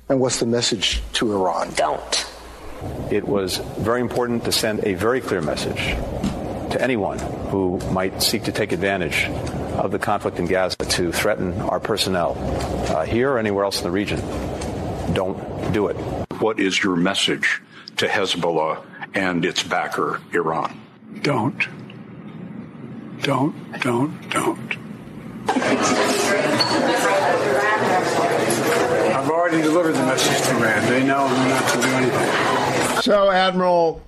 [0.09, 1.71] And what's the message to Iran?
[1.75, 2.29] Don't.
[3.11, 5.77] It was very important to send a very clear message
[6.71, 7.19] to anyone
[7.49, 9.25] who might seek to take advantage
[9.77, 12.35] of the conflict in Gaza to threaten our personnel
[12.89, 14.19] uh, here or anywhere else in the region.
[15.13, 15.95] Don't do it.
[16.39, 17.61] What is your message
[17.97, 18.83] to Hezbollah
[19.13, 20.79] and its backer, Iran.
[21.21, 21.67] Don't.
[23.21, 24.77] Don't, don't, don't.
[29.15, 30.85] I've already delivered the message to Iran.
[30.89, 33.01] They know not to do anything.
[33.01, 34.01] So, Admiral,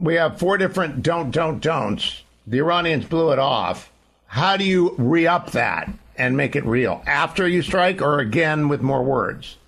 [0.00, 2.22] we have four different don't, don't, don'ts.
[2.46, 3.90] The Iranians blew it off.
[4.26, 7.02] How do you re up that and make it real?
[7.06, 9.58] After you strike or again with more words?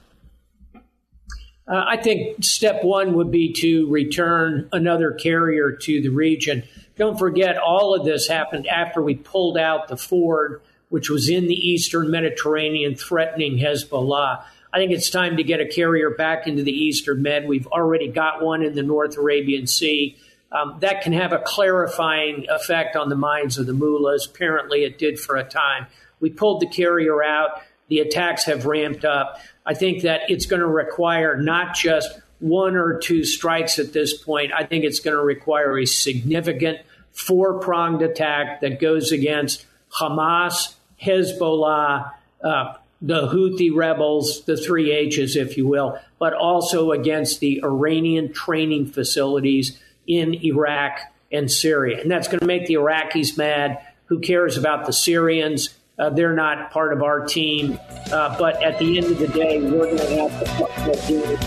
[1.67, 6.65] Uh, I think step one would be to return another carrier to the region.
[6.97, 10.61] Don't forget, all of this happened after we pulled out the Ford,
[10.91, 14.45] which was in the eastern Mediterranean threatening Hezbollah.
[14.73, 17.49] I think it's time to get a carrier back into the eastern Med.
[17.49, 20.17] We've already got one in the North Arabian Sea.
[20.53, 24.27] Um, that can have a clarifying effect on the minds of the mullahs.
[24.27, 25.87] Apparently, it did for a time.
[26.21, 27.63] We pulled the carrier out.
[27.89, 29.41] The attacks have ramped up.
[29.67, 34.17] I think that it's going to require not just one or two strikes at this
[34.17, 34.53] point.
[34.53, 36.81] I think it's going to require a significant
[37.13, 39.65] four pronged attack that goes against
[39.99, 42.13] Hamas, Hezbollah,
[42.43, 48.33] uh, the Houthi rebels, the three H's, if you will, but also against the Iranian
[48.33, 51.01] training facilities in Iraq
[51.31, 52.01] and Syria.
[52.01, 53.81] And that's going to make the Iraqis mad.
[54.07, 55.71] Who cares about the Syrians?
[55.99, 57.81] Uh, they're not part of our team.
[58.13, 61.41] Uh, but at the end of the day, we're going to have to do it.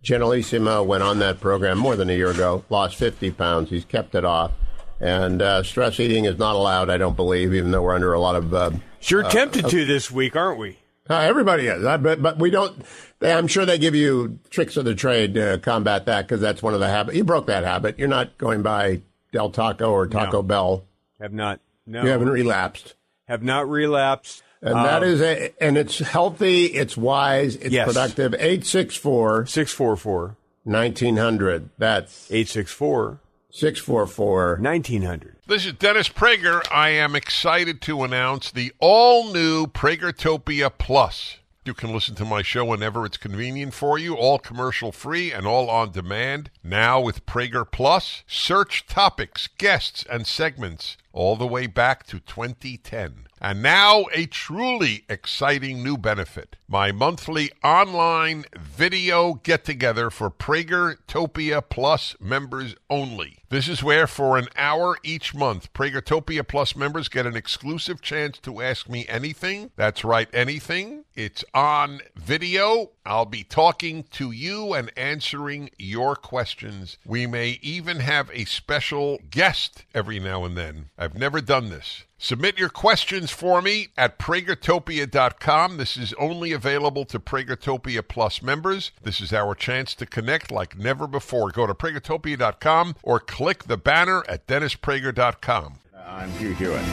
[0.02, 3.70] Generalissimo went on that program more than a year ago, lost 50 pounds.
[3.70, 4.52] He's kept it off.
[5.00, 8.20] And uh, stress eating is not allowed, I don't believe, even though we're under a
[8.20, 8.54] lot of.
[8.54, 10.78] Uh, sure uh, tempted to this week, aren't we?
[11.10, 12.86] Uh, everybody is, but but we don't.
[13.22, 16.76] I'm sure they give you tricks of the trade to combat that because that's one
[16.76, 17.18] of the habits.
[17.18, 17.98] You broke that habit.
[17.98, 20.44] You're not going by Del Taco or Taco no.
[20.44, 20.86] Bell.
[21.20, 21.62] Have not.
[21.88, 22.94] No, you haven't relapsed.
[23.28, 24.44] Have not relapsed.
[24.62, 27.88] And um, that is a, and it's healthy, it's wise, it's yes.
[27.88, 28.34] productive.
[28.34, 31.70] 864 644 1900.
[31.78, 33.20] That's 864
[33.52, 35.36] 644 1900.
[35.48, 36.62] This is Dennis Prager.
[36.72, 41.38] I am excited to announce the all new Pragertopia Plus.
[41.66, 45.48] You can listen to my show whenever it's convenient for you, all commercial free and
[45.48, 46.52] all on demand.
[46.64, 53.28] Now with Prager Plus, search topics, guests, and segments all the way back to 2010.
[53.42, 56.56] And now a truly exciting new benefit.
[56.68, 63.39] My monthly online video get together for Pragertopia Plus members only.
[63.50, 68.38] This is where, for an hour each month, Pragertopia Plus members get an exclusive chance
[68.42, 69.72] to ask me anything.
[69.76, 71.06] That's right, anything.
[71.16, 72.92] It's on video.
[73.08, 77.00] I'll be talking to you and answering your questions.
[77.04, 80.90] We may even have a special guest every now and then.
[80.96, 82.04] I've never done this.
[82.22, 85.78] Submit your questions for me at pragertopia.com.
[85.78, 88.92] This is only available to Pragertopia Plus members.
[89.02, 91.50] This is our chance to connect like never before.
[91.50, 95.80] Go to pragertopia.com or click the banner at dennisprager.com.
[96.08, 96.86] I'm Hugh Hewitt.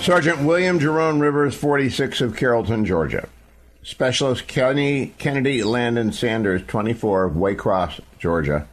[0.00, 3.28] Sergeant William Jerome Rivers, 46 of Carrollton, Georgia.
[3.82, 8.66] Specialist Kenny, Kennedy Landon Sanders, 24 of Waycross, Georgia.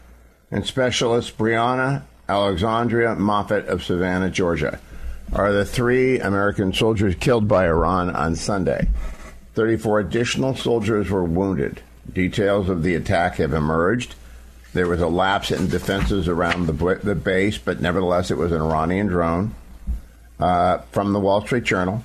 [0.50, 4.80] And Specialist Breonna Alexandria Moffett of Savannah, Georgia
[5.34, 8.90] are the three American soldiers killed by Iran on Sunday.
[9.56, 11.82] 34 additional soldiers were wounded.
[12.12, 14.16] Details of the attack have emerged.
[14.74, 18.62] There was a lapse in defenses around the, the base, but nevertheless, it was an
[18.62, 19.56] Iranian drone.
[20.40, 22.04] Uh, from the Wall Street Journal,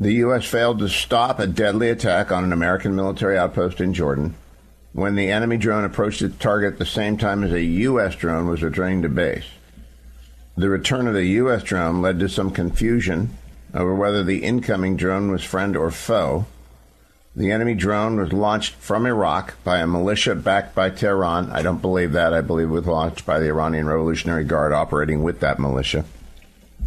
[0.00, 0.44] the U.S.
[0.44, 4.34] failed to stop a deadly attack on an American military outpost in Jordan
[4.92, 8.14] when the enemy drone approached its target at the same time as a U.S.
[8.16, 9.46] drone was returning to base.
[10.56, 11.62] The return of the U.S.
[11.62, 13.30] drone led to some confusion
[13.72, 16.46] over whether the incoming drone was friend or foe.
[17.34, 21.50] The enemy drone was launched from Iraq by a militia backed by Tehran.
[21.50, 22.34] I don't believe that.
[22.34, 26.04] I believe it was launched by the Iranian Revolutionary Guard operating with that militia.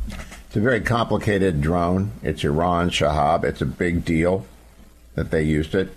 [0.08, 2.12] It's a very complicated drone.
[2.22, 3.44] It's Iran Shahab.
[3.44, 4.46] It's a big deal
[5.16, 5.96] that they used it.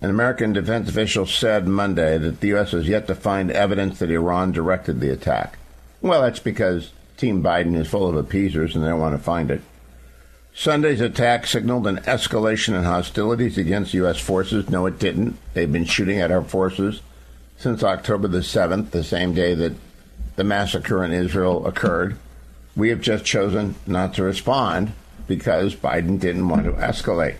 [0.00, 2.72] An American defense official said Monday that the U.S.
[2.72, 5.58] has yet to find evidence that Iran directed the attack.
[6.00, 9.52] Well, that's because Team Biden is full of appeasers and they don't want to find
[9.52, 9.60] it.
[10.54, 14.18] Sunday's attack signaled an escalation in hostilities against U.S.
[14.18, 14.68] forces.
[14.68, 15.38] No, it didn't.
[15.54, 17.00] They've been shooting at our forces
[17.56, 19.72] since October the 7th, the same day that
[20.36, 22.18] the massacre in Israel occurred.
[22.76, 24.92] We have just chosen not to respond
[25.26, 27.36] because Biden didn't want to escalate.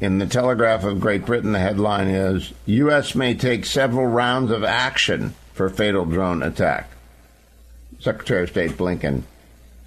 [0.00, 3.14] In the Telegraph of Great Britain, the headline is U.S.
[3.14, 6.90] may take several rounds of action for fatal drone attack.
[7.98, 9.22] Secretary of State Blinken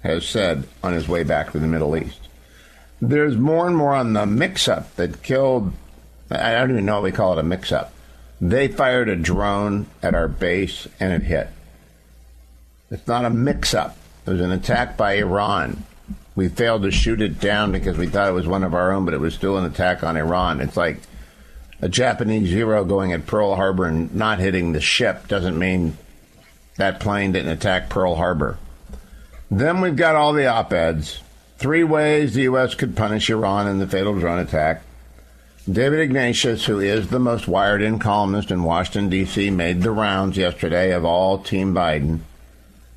[0.02, 2.29] has said on his way back to the Middle East.
[3.00, 5.72] There's more and more on the mix up that killed,
[6.30, 7.92] I don't even know what we call it a mix up.
[8.40, 11.48] They fired a drone at our base and it hit.
[12.90, 13.96] It's not a mix up,
[14.26, 15.84] it was an attack by Iran.
[16.36, 19.04] We failed to shoot it down because we thought it was one of our own,
[19.04, 20.60] but it was still an attack on Iran.
[20.60, 21.00] It's like
[21.80, 25.96] a Japanese Zero going at Pearl Harbor and not hitting the ship doesn't mean
[26.76, 28.58] that plane didn't attack Pearl Harbor.
[29.50, 31.20] Then we've got all the op eds.
[31.60, 32.74] Three ways the U.S.
[32.74, 34.80] could punish Iran in the fatal drone attack.
[35.70, 40.38] David Ignatius, who is the most wired in columnist in Washington, D.C., made the rounds
[40.38, 42.20] yesterday of all Team Biden.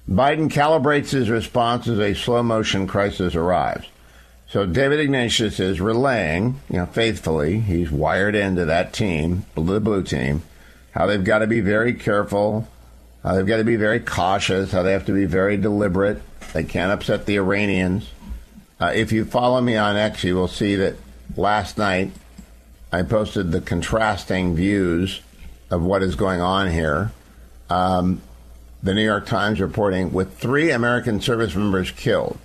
[0.09, 3.85] Biden calibrates his response as a slow motion crisis arrives.
[4.47, 10.03] So David Ignatius is relaying, you know, faithfully, he's wired into that team, the blue
[10.03, 10.41] team,
[10.91, 12.69] how they've got to be very careful,
[13.23, 16.21] how they've got to be very cautious, how they have to be very deliberate.
[16.53, 18.09] They can't upset the Iranians.
[18.79, 20.95] Uh, if you follow me on X, you will see that
[21.35, 22.11] last night
[22.91, 25.21] I posted the contrasting views
[25.69, 27.11] of what is going on here.
[27.69, 28.21] Um,
[28.83, 32.37] the New York Times reporting with three American service members killed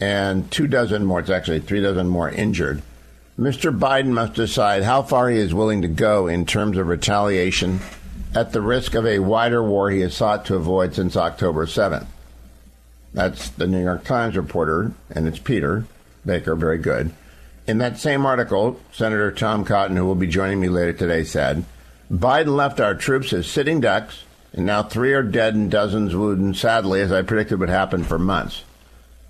[0.00, 2.82] and two dozen more, it's actually three dozen more injured.
[3.38, 3.76] Mr.
[3.76, 7.80] Biden must decide how far he is willing to go in terms of retaliation
[8.34, 12.06] at the risk of a wider war he has sought to avoid since October 7th.
[13.12, 15.84] That's the New York Times reporter, and it's Peter
[16.24, 17.12] Baker, very good.
[17.66, 21.64] In that same article, Senator Tom Cotton, who will be joining me later today, said
[22.10, 26.56] Biden left our troops as sitting ducks, and now three are dead and dozens wounded,
[26.56, 28.64] sadly, as I predicted would happen for months.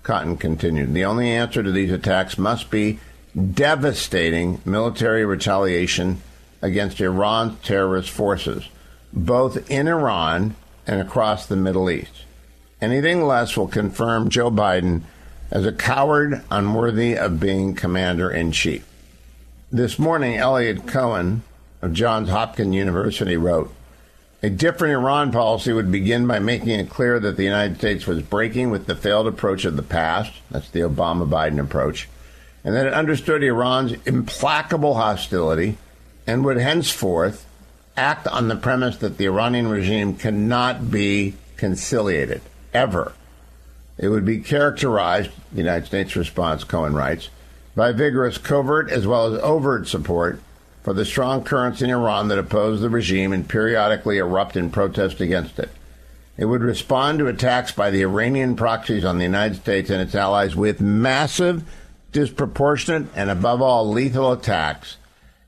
[0.03, 2.99] Cotton continued The only answer to these attacks must be
[3.53, 6.21] devastating military retaliation
[6.61, 8.67] against Iran's terrorist forces,
[9.13, 10.55] both in Iran
[10.87, 12.25] and across the Middle East.
[12.81, 15.01] Anything less will confirm Joe Biden
[15.51, 18.87] as a coward unworthy of being commander in chief.
[19.71, 21.43] This morning, Eliot Cohen
[21.83, 23.71] of Johns Hopkins University wrote
[24.41, 28.23] A different Iran policy would begin by making it clear that the United States was
[28.23, 32.09] breaking with the failed approach of the past, that's the Obama Biden approach,
[32.63, 35.77] and that it understood Iran's implacable hostility
[36.25, 37.45] and would henceforth
[37.95, 42.41] act on the premise that the Iranian regime cannot be conciliated,
[42.73, 43.13] ever.
[43.97, 47.29] It would be characterized, the United States response, Cohen writes,
[47.75, 50.41] by vigorous covert as well as overt support
[50.83, 55.21] for the strong currents in Iran that oppose the regime and periodically erupt in protest
[55.21, 55.69] against it.
[56.37, 60.15] It would respond to attacks by the Iranian proxies on the United States and its
[60.15, 61.63] allies with massive,
[62.11, 64.97] disproportionate, and above all, lethal attacks.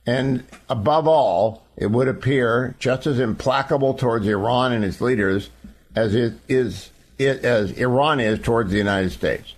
[0.06, 5.50] And above all, it would appear just as implacable towards Iran and its leaders
[5.96, 9.54] as it is it, as Iran is towards the United States.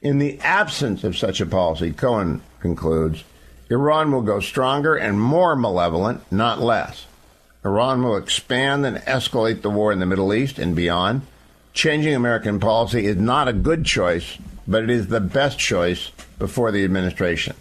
[0.00, 3.24] In the absence of such a policy, Cohen concludes,
[3.70, 7.06] Iran will go stronger and more malevolent, not less.
[7.64, 11.22] Iran will expand and escalate the war in the Middle East and beyond.
[11.74, 16.70] Changing American policy is not a good choice, but it is the best choice before
[16.70, 17.56] the administration.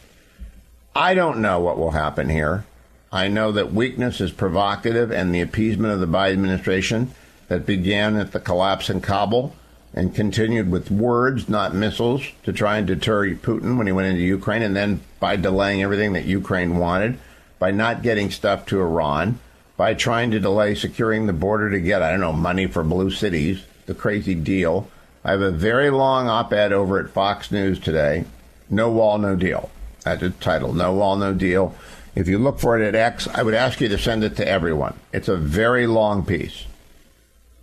[0.95, 2.65] I don't know what will happen here.
[3.11, 7.13] I know that weakness is provocative and the appeasement of the Biden administration
[7.47, 9.55] that began at the collapse in Kabul
[9.93, 14.21] and continued with words, not missiles, to try and deter Putin when he went into
[14.21, 17.17] Ukraine, and then by delaying everything that Ukraine wanted,
[17.57, 19.39] by not getting stuff to Iran,
[19.75, 23.09] by trying to delay securing the border to get, I don't know, money for blue
[23.09, 24.87] cities, the crazy deal.
[25.23, 28.25] I have a very long op ed over at Fox News today
[28.69, 29.71] No Wall, No Deal.
[30.03, 31.75] That's the title No Wall, No Deal.
[32.13, 34.47] If you look for it at X, I would ask you to send it to
[34.47, 34.95] everyone.
[35.11, 36.66] It's a very long piece.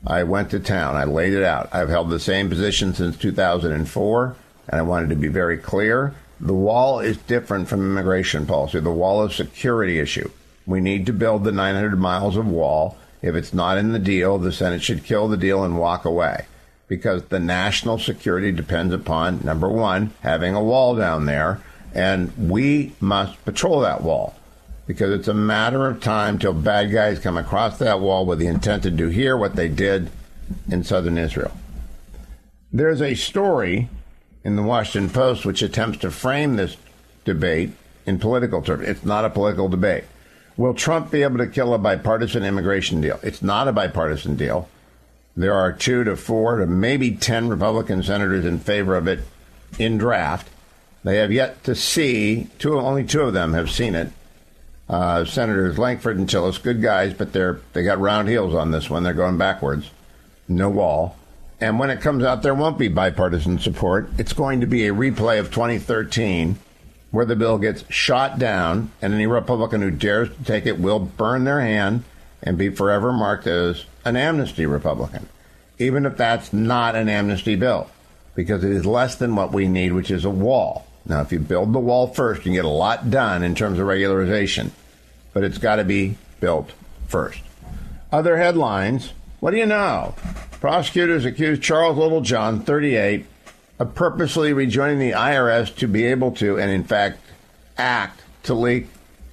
[0.06, 0.96] I went to town.
[0.96, 1.68] I laid it out.
[1.72, 4.36] I've held the same position since 2004,
[4.68, 6.14] and I wanted to be very clear.
[6.40, 8.80] The wall is different from immigration policy.
[8.80, 10.30] The wall is a security issue.
[10.66, 12.98] We need to build the 900 miles of wall.
[13.22, 16.46] If it's not in the deal, the Senate should kill the deal and walk away
[16.86, 21.62] because the national security depends upon, number one, having a wall down there,
[21.94, 24.34] and we must patrol that wall
[24.86, 28.46] because it's a matter of time till bad guys come across that wall with the
[28.46, 30.10] intent to do here what they did
[30.70, 31.52] in southern Israel.
[32.72, 33.88] There's a story
[34.44, 36.76] in the Washington Post which attempts to frame this
[37.24, 37.72] debate
[38.04, 38.86] in political terms.
[38.86, 40.04] It's not a political debate.
[40.56, 43.18] Will Trump be able to kill a bipartisan immigration deal?
[43.22, 44.68] It's not a bipartisan deal.
[45.36, 49.20] There are two to four to maybe 10 Republican senators in favor of it
[49.78, 50.48] in draft.
[51.02, 54.10] They have yet to see, two, only two of them have seen it.
[54.88, 58.90] Uh, Senators Lankford and Tillis, good guys, but they're they got round heels on this
[58.90, 59.02] one.
[59.02, 59.90] They're going backwards.
[60.46, 61.16] No wall.
[61.60, 64.10] And when it comes out, there won't be bipartisan support.
[64.18, 66.58] It's going to be a replay of 2013
[67.10, 70.98] where the bill gets shot down, and any Republican who dares to take it will
[70.98, 72.02] burn their hand
[72.42, 75.28] and be forever marked as an amnesty Republican,
[75.78, 77.88] even if that's not an amnesty bill,
[78.34, 80.86] because it is less than what we need, which is a wall.
[81.06, 83.78] Now, if you build the wall first, you can get a lot done in terms
[83.78, 84.70] of regularization,
[85.32, 86.72] but it's got to be built
[87.08, 87.40] first.
[88.10, 89.12] Other headlines
[89.44, 90.14] what do you know?
[90.52, 93.26] Prosecutors accuse Charles Littlejohn, 38,
[93.78, 97.20] of purposely rejoining the IRS to be able to, and in fact,
[97.76, 98.86] act to leak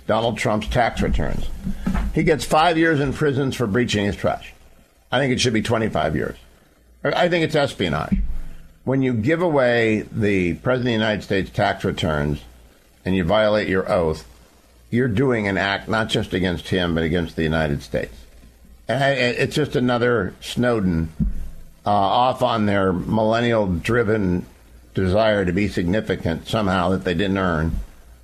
[0.07, 1.47] Donald Trump's tax returns.
[2.13, 4.49] He gets five years in prison for breaching his trust.
[5.13, 6.35] I think it should be 25 years.
[7.05, 8.17] I think it's espionage.
[8.83, 12.41] When you give away the President of the United States tax returns
[13.05, 14.27] and you violate your oath,
[14.89, 18.13] you're doing an act not just against him, but against the United States.
[18.87, 21.09] And it's just another Snowden
[21.85, 24.45] uh, off on their millennial driven
[24.93, 27.79] desire to be significant somehow that they didn't earn.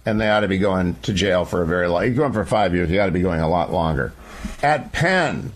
[0.05, 2.03] And they ought to be going to jail for a very long.
[2.03, 2.89] You're going for five years.
[2.89, 4.13] You ought to be going a lot longer.
[4.63, 5.51] At Penn,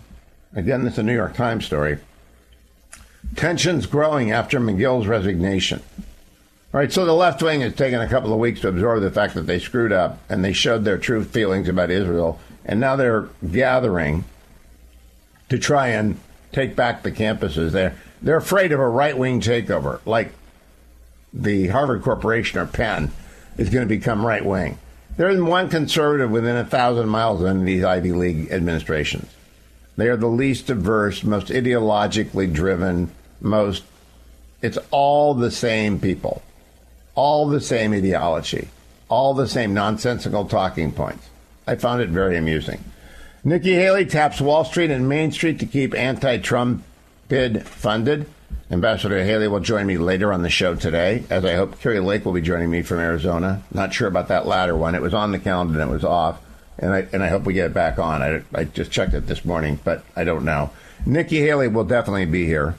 [0.54, 1.98] again, this is a New York Times story.
[3.36, 5.82] Tensions growing after Magill's resignation.
[6.74, 9.10] All right, so the left wing has taken a couple of weeks to absorb the
[9.10, 12.96] fact that they screwed up and they showed their true feelings about Israel, and now
[12.96, 14.24] they're gathering
[15.50, 16.18] to try and
[16.52, 17.72] take back the campuses.
[17.72, 20.32] They're they're afraid of a right wing takeover, like
[21.34, 23.10] the Harvard Corporation or Penn
[23.58, 24.78] is going to become right wing.
[25.16, 29.28] There isn't one conservative within a thousand miles of any of these Ivy League administrations.
[29.96, 33.84] They are the least diverse, most ideologically driven, most.
[34.62, 36.42] It's all the same people,
[37.14, 38.68] all the same ideology,
[39.08, 41.28] all the same nonsensical talking points.
[41.66, 42.82] I found it very amusing.
[43.44, 46.84] Nikki Haley taps Wall Street and Main Street to keep anti Trump
[47.28, 48.26] bid funded.
[48.70, 52.24] Ambassador Haley will join me later on the show today, as I hope Kari Lake
[52.24, 53.62] will be joining me from Arizona.
[53.72, 54.94] Not sure about that latter one.
[54.94, 56.40] It was on the calendar and it was off,
[56.78, 58.22] and I and I hope we get it back on.
[58.22, 60.70] I, I just checked it this morning, but I don't know.
[61.04, 62.76] Nikki Haley will definitely be here,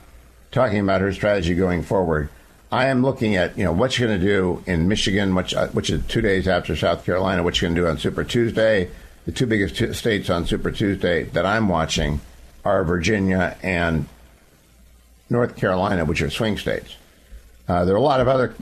[0.50, 2.28] talking about her strategy going forward.
[2.72, 5.68] I am looking at you know what you're going to do in Michigan, which uh,
[5.68, 7.42] which is two days after South Carolina.
[7.42, 8.90] What you're going to do on Super Tuesday
[9.24, 12.20] the two biggest t- states on Super Tuesday that I'm watching
[12.64, 14.06] are Virginia and
[15.30, 16.96] North Carolina, which are swing states.
[17.66, 18.54] Uh, there are a lot of other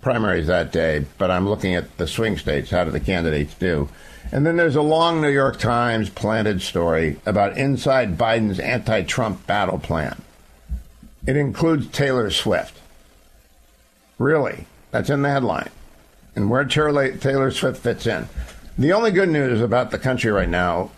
[0.00, 2.70] primaries that day, but I'm looking at the swing states.
[2.70, 3.88] How do the candidates do?
[4.32, 9.46] And then there's a long New York Times planted story about inside Biden's anti Trump
[9.46, 10.22] battle plan.
[11.26, 12.78] It includes Taylor Swift.
[14.18, 14.66] Really?
[14.90, 15.70] That's in the headline.
[16.36, 18.28] And where Taylor Swift fits in.
[18.78, 20.90] The only good news about the country right now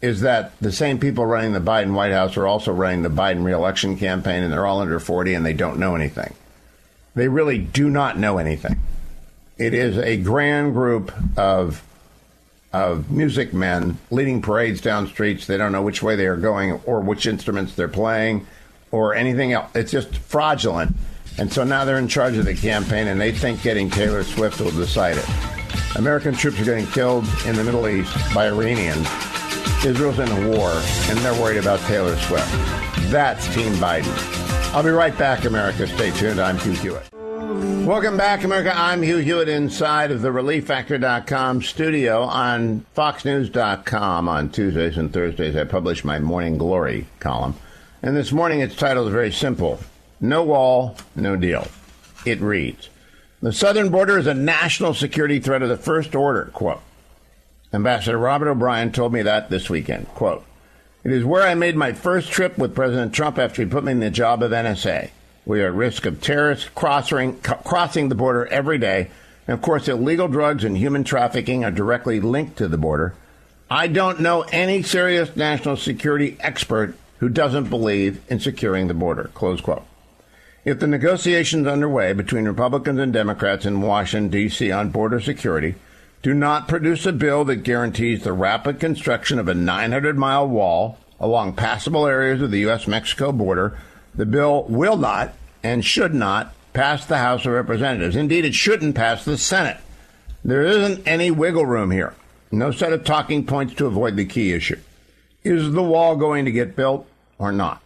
[0.00, 3.44] is that the same people running the Biden White House are also running the Biden
[3.44, 6.34] reelection campaign, and they're all under 40 and they don't know anything.
[7.16, 8.78] They really do not know anything.
[9.58, 11.82] It is a grand group of
[12.72, 15.46] of music men leading parades down streets.
[15.46, 18.46] They don't know which way they are going or which instruments they're playing
[18.90, 19.70] or anything else.
[19.74, 20.94] It's just fraudulent.
[21.38, 24.60] And so now they're in charge of the campaign, and they think getting Taylor Swift
[24.60, 25.26] will decide it.
[25.96, 29.06] American troops are getting killed in the Middle East by Iranians.
[29.84, 30.70] Israel's in a war,
[31.08, 32.50] and they're worried about Taylor Swift.
[33.10, 34.12] That's Team Biden.
[34.74, 35.86] I'll be right back, America.
[35.86, 36.40] Stay tuned.
[36.40, 37.08] I'm Hugh Hewitt.
[37.86, 38.72] Welcome back, America.
[38.74, 45.54] I'm Hugh Hewitt inside of the ReliefFactor.com studio on FoxNews.com on Tuesdays and Thursdays.
[45.54, 47.54] I publish my Morning Glory column.
[48.02, 49.78] And this morning its title is very simple
[50.20, 51.68] No Wall, No Deal.
[52.24, 52.88] It reads
[53.40, 56.80] the southern border is a national security threat of the first order, quote.
[57.72, 60.44] Ambassador Robert O'Brien told me that this weekend, quote.
[61.04, 63.92] It is where I made my first trip with President Trump after he put me
[63.92, 65.10] in the job of NSA.
[65.44, 69.10] We are at risk of terrorists crossing, crossing the border every day.
[69.46, 73.14] And of course, illegal drugs and human trafficking are directly linked to the border.
[73.70, 79.30] I don't know any serious national security expert who doesn't believe in securing the border.
[79.34, 79.84] Close quote.
[80.64, 84.72] If the negotiations underway between Republicans and Democrats in Washington, D.C.
[84.72, 85.76] on border security
[86.26, 90.98] do not produce a bill that guarantees the rapid construction of a 900 mile wall
[91.20, 92.88] along passable areas of the U.S.
[92.88, 93.78] Mexico border,
[94.12, 98.16] the bill will not and should not pass the House of Representatives.
[98.16, 99.76] Indeed, it shouldn't pass the Senate.
[100.44, 102.12] There isn't any wiggle room here.
[102.50, 104.80] No set of talking points to avoid the key issue.
[105.44, 107.06] Is the wall going to get built
[107.38, 107.80] or not?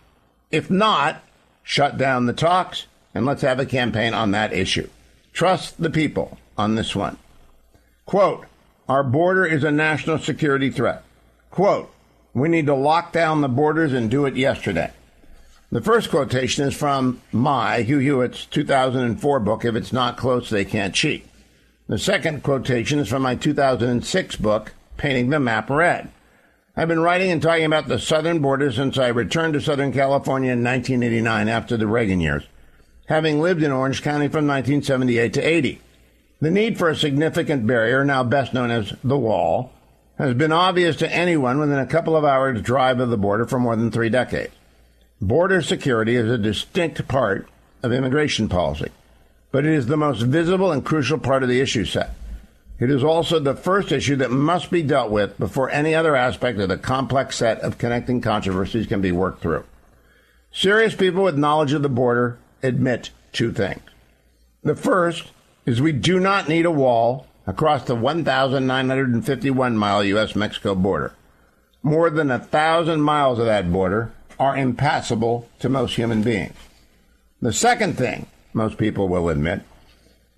[0.50, 1.22] If not,
[1.62, 4.88] shut down the talks, and let's have a campaign on that issue.
[5.34, 7.18] Trust the people on this one.
[8.10, 8.46] Quote,
[8.88, 11.04] our border is a national security threat.
[11.52, 11.94] Quote,
[12.34, 14.90] we need to lock down the borders and do it yesterday.
[15.70, 20.64] The first quotation is from my, Hugh Hewitt's 2004 book, If It's Not Close, They
[20.64, 21.24] Can't Cheat.
[21.86, 26.10] The second quotation is from my 2006 book, Painting the Map Red.
[26.76, 30.50] I've been writing and talking about the southern border since I returned to Southern California
[30.50, 32.42] in 1989 after the Reagan years,
[33.06, 35.80] having lived in Orange County from 1978 to 80.
[36.40, 39.72] The need for a significant barrier, now best known as the wall,
[40.16, 43.58] has been obvious to anyone within a couple of hours' drive of the border for
[43.58, 44.54] more than three decades.
[45.20, 47.46] Border security is a distinct part
[47.82, 48.90] of immigration policy,
[49.52, 52.14] but it is the most visible and crucial part of the issue set.
[52.78, 56.58] It is also the first issue that must be dealt with before any other aspect
[56.58, 59.64] of the complex set of connecting controversies can be worked through.
[60.50, 63.82] Serious people with knowledge of the border admit two things.
[64.62, 65.32] The first
[65.70, 70.34] is we do not need a wall across the 1,951 mile U.S.
[70.34, 71.14] Mexico border.
[71.80, 76.56] More than a thousand miles of that border are impassable to most human beings.
[77.40, 79.62] The second thing most people will admit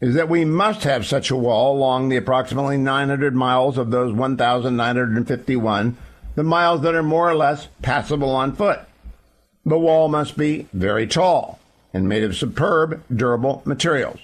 [0.02, 4.12] is that we must have such a wall along the approximately 900 miles of those
[4.12, 5.96] 1,951,
[6.34, 8.80] the miles that are more or less passable on foot.
[9.64, 11.58] The wall must be very tall
[11.94, 14.20] and made of superb, durable materials.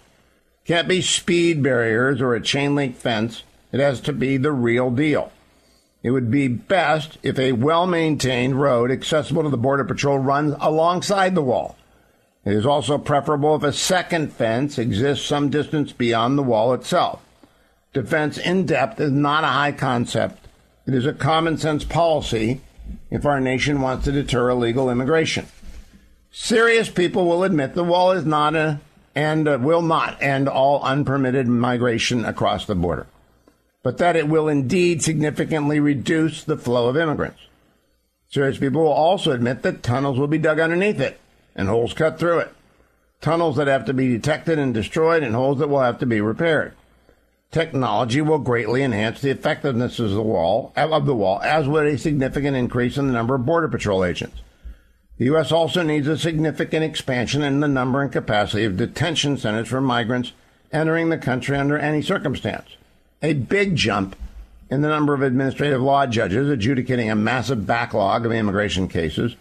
[0.68, 3.42] Can't be speed barriers or a chain link fence.
[3.72, 5.32] It has to be the real deal.
[6.02, 10.54] It would be best if a well maintained road accessible to the Border Patrol runs
[10.60, 11.78] alongside the wall.
[12.44, 17.22] It is also preferable if a second fence exists some distance beyond the wall itself.
[17.94, 20.46] Defense in depth is not a high concept.
[20.86, 22.60] It is a common sense policy
[23.10, 25.46] if our nation wants to deter illegal immigration.
[26.30, 28.80] Serious people will admit the wall is not a,
[29.18, 33.08] and uh, will not end all unpermitted migration across the border,
[33.82, 37.40] but that it will indeed significantly reduce the flow of immigrants.
[38.30, 41.18] Serious people will also admit that tunnels will be dug underneath it
[41.56, 42.54] and holes cut through it.
[43.20, 46.20] Tunnels that have to be detected and destroyed and holes that will have to be
[46.20, 46.74] repaired.
[47.50, 51.98] Technology will greatly enhance the effectiveness of the wall, of the wall, as would a
[51.98, 54.42] significant increase in the number of Border Patrol agents.
[55.18, 55.50] The U.S.
[55.50, 60.32] also needs a significant expansion in the number and capacity of detention centers for migrants
[60.72, 62.76] entering the country under any circumstance.
[63.20, 64.14] A big jump
[64.70, 69.34] in the number of administrative law judges adjudicating a massive backlog of immigration cases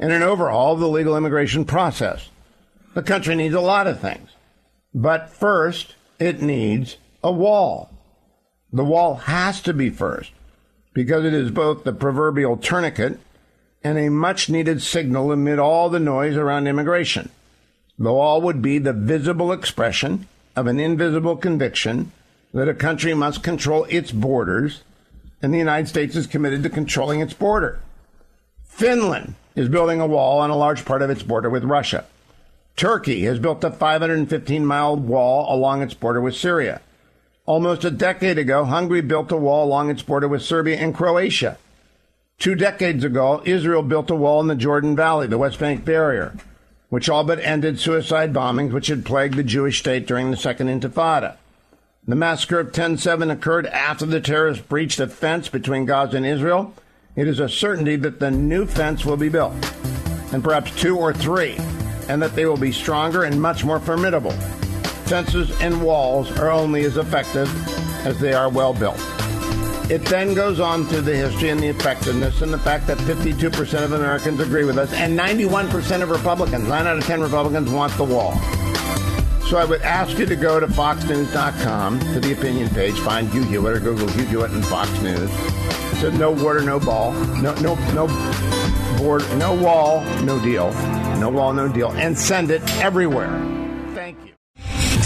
[0.00, 2.28] and an overhaul of the legal immigration process.
[2.94, 4.30] The country needs a lot of things.
[4.92, 7.90] But first, it needs a wall.
[8.72, 10.32] The wall has to be first
[10.92, 13.20] because it is both the proverbial tourniquet
[13.82, 17.30] and a much needed signal amid all the noise around immigration.
[17.98, 20.26] The wall would be the visible expression
[20.56, 22.12] of an invisible conviction
[22.52, 24.82] that a country must control its borders,
[25.40, 27.80] and the United States is committed to controlling its border.
[28.64, 32.04] Finland is building a wall on a large part of its border with Russia.
[32.76, 36.80] Turkey has built a 515 mile wall along its border with Syria.
[37.46, 41.58] Almost a decade ago, Hungary built a wall along its border with Serbia and Croatia.
[42.40, 46.34] Two decades ago, Israel built a wall in the Jordan Valley, the West Bank barrier,
[46.88, 50.66] which all but ended suicide bombings which had plagued the Jewish state during the Second
[50.66, 51.36] Intifada.
[52.08, 56.26] The massacre of 10 7 occurred after the terrorists breached a fence between Gaza and
[56.26, 56.74] Israel
[57.16, 59.52] it is a certainty that the new fence will be built,
[60.32, 61.56] and perhaps two or three,
[62.08, 64.30] and that they will be stronger and much more formidable.
[65.06, 67.48] Fences and walls are only as effective
[68.06, 68.98] as they are well built.
[69.90, 73.82] It then goes on to the history and the effectiveness and the fact that 52%
[73.82, 77.92] of Americans agree with us and 91% of Republicans, 9 out of 10 Republicans, want
[77.96, 78.36] the wall.
[79.48, 83.42] So I would ask you to go to foxnews.com to the opinion page, find Hugh
[83.42, 85.28] Hewitt or Google Hugh Hewitt and Fox News.
[85.98, 87.10] So no water, no ball,
[87.42, 88.06] no no no
[88.96, 90.70] board, no wall, no deal,
[91.18, 93.59] no wall, no deal, and send it everywhere.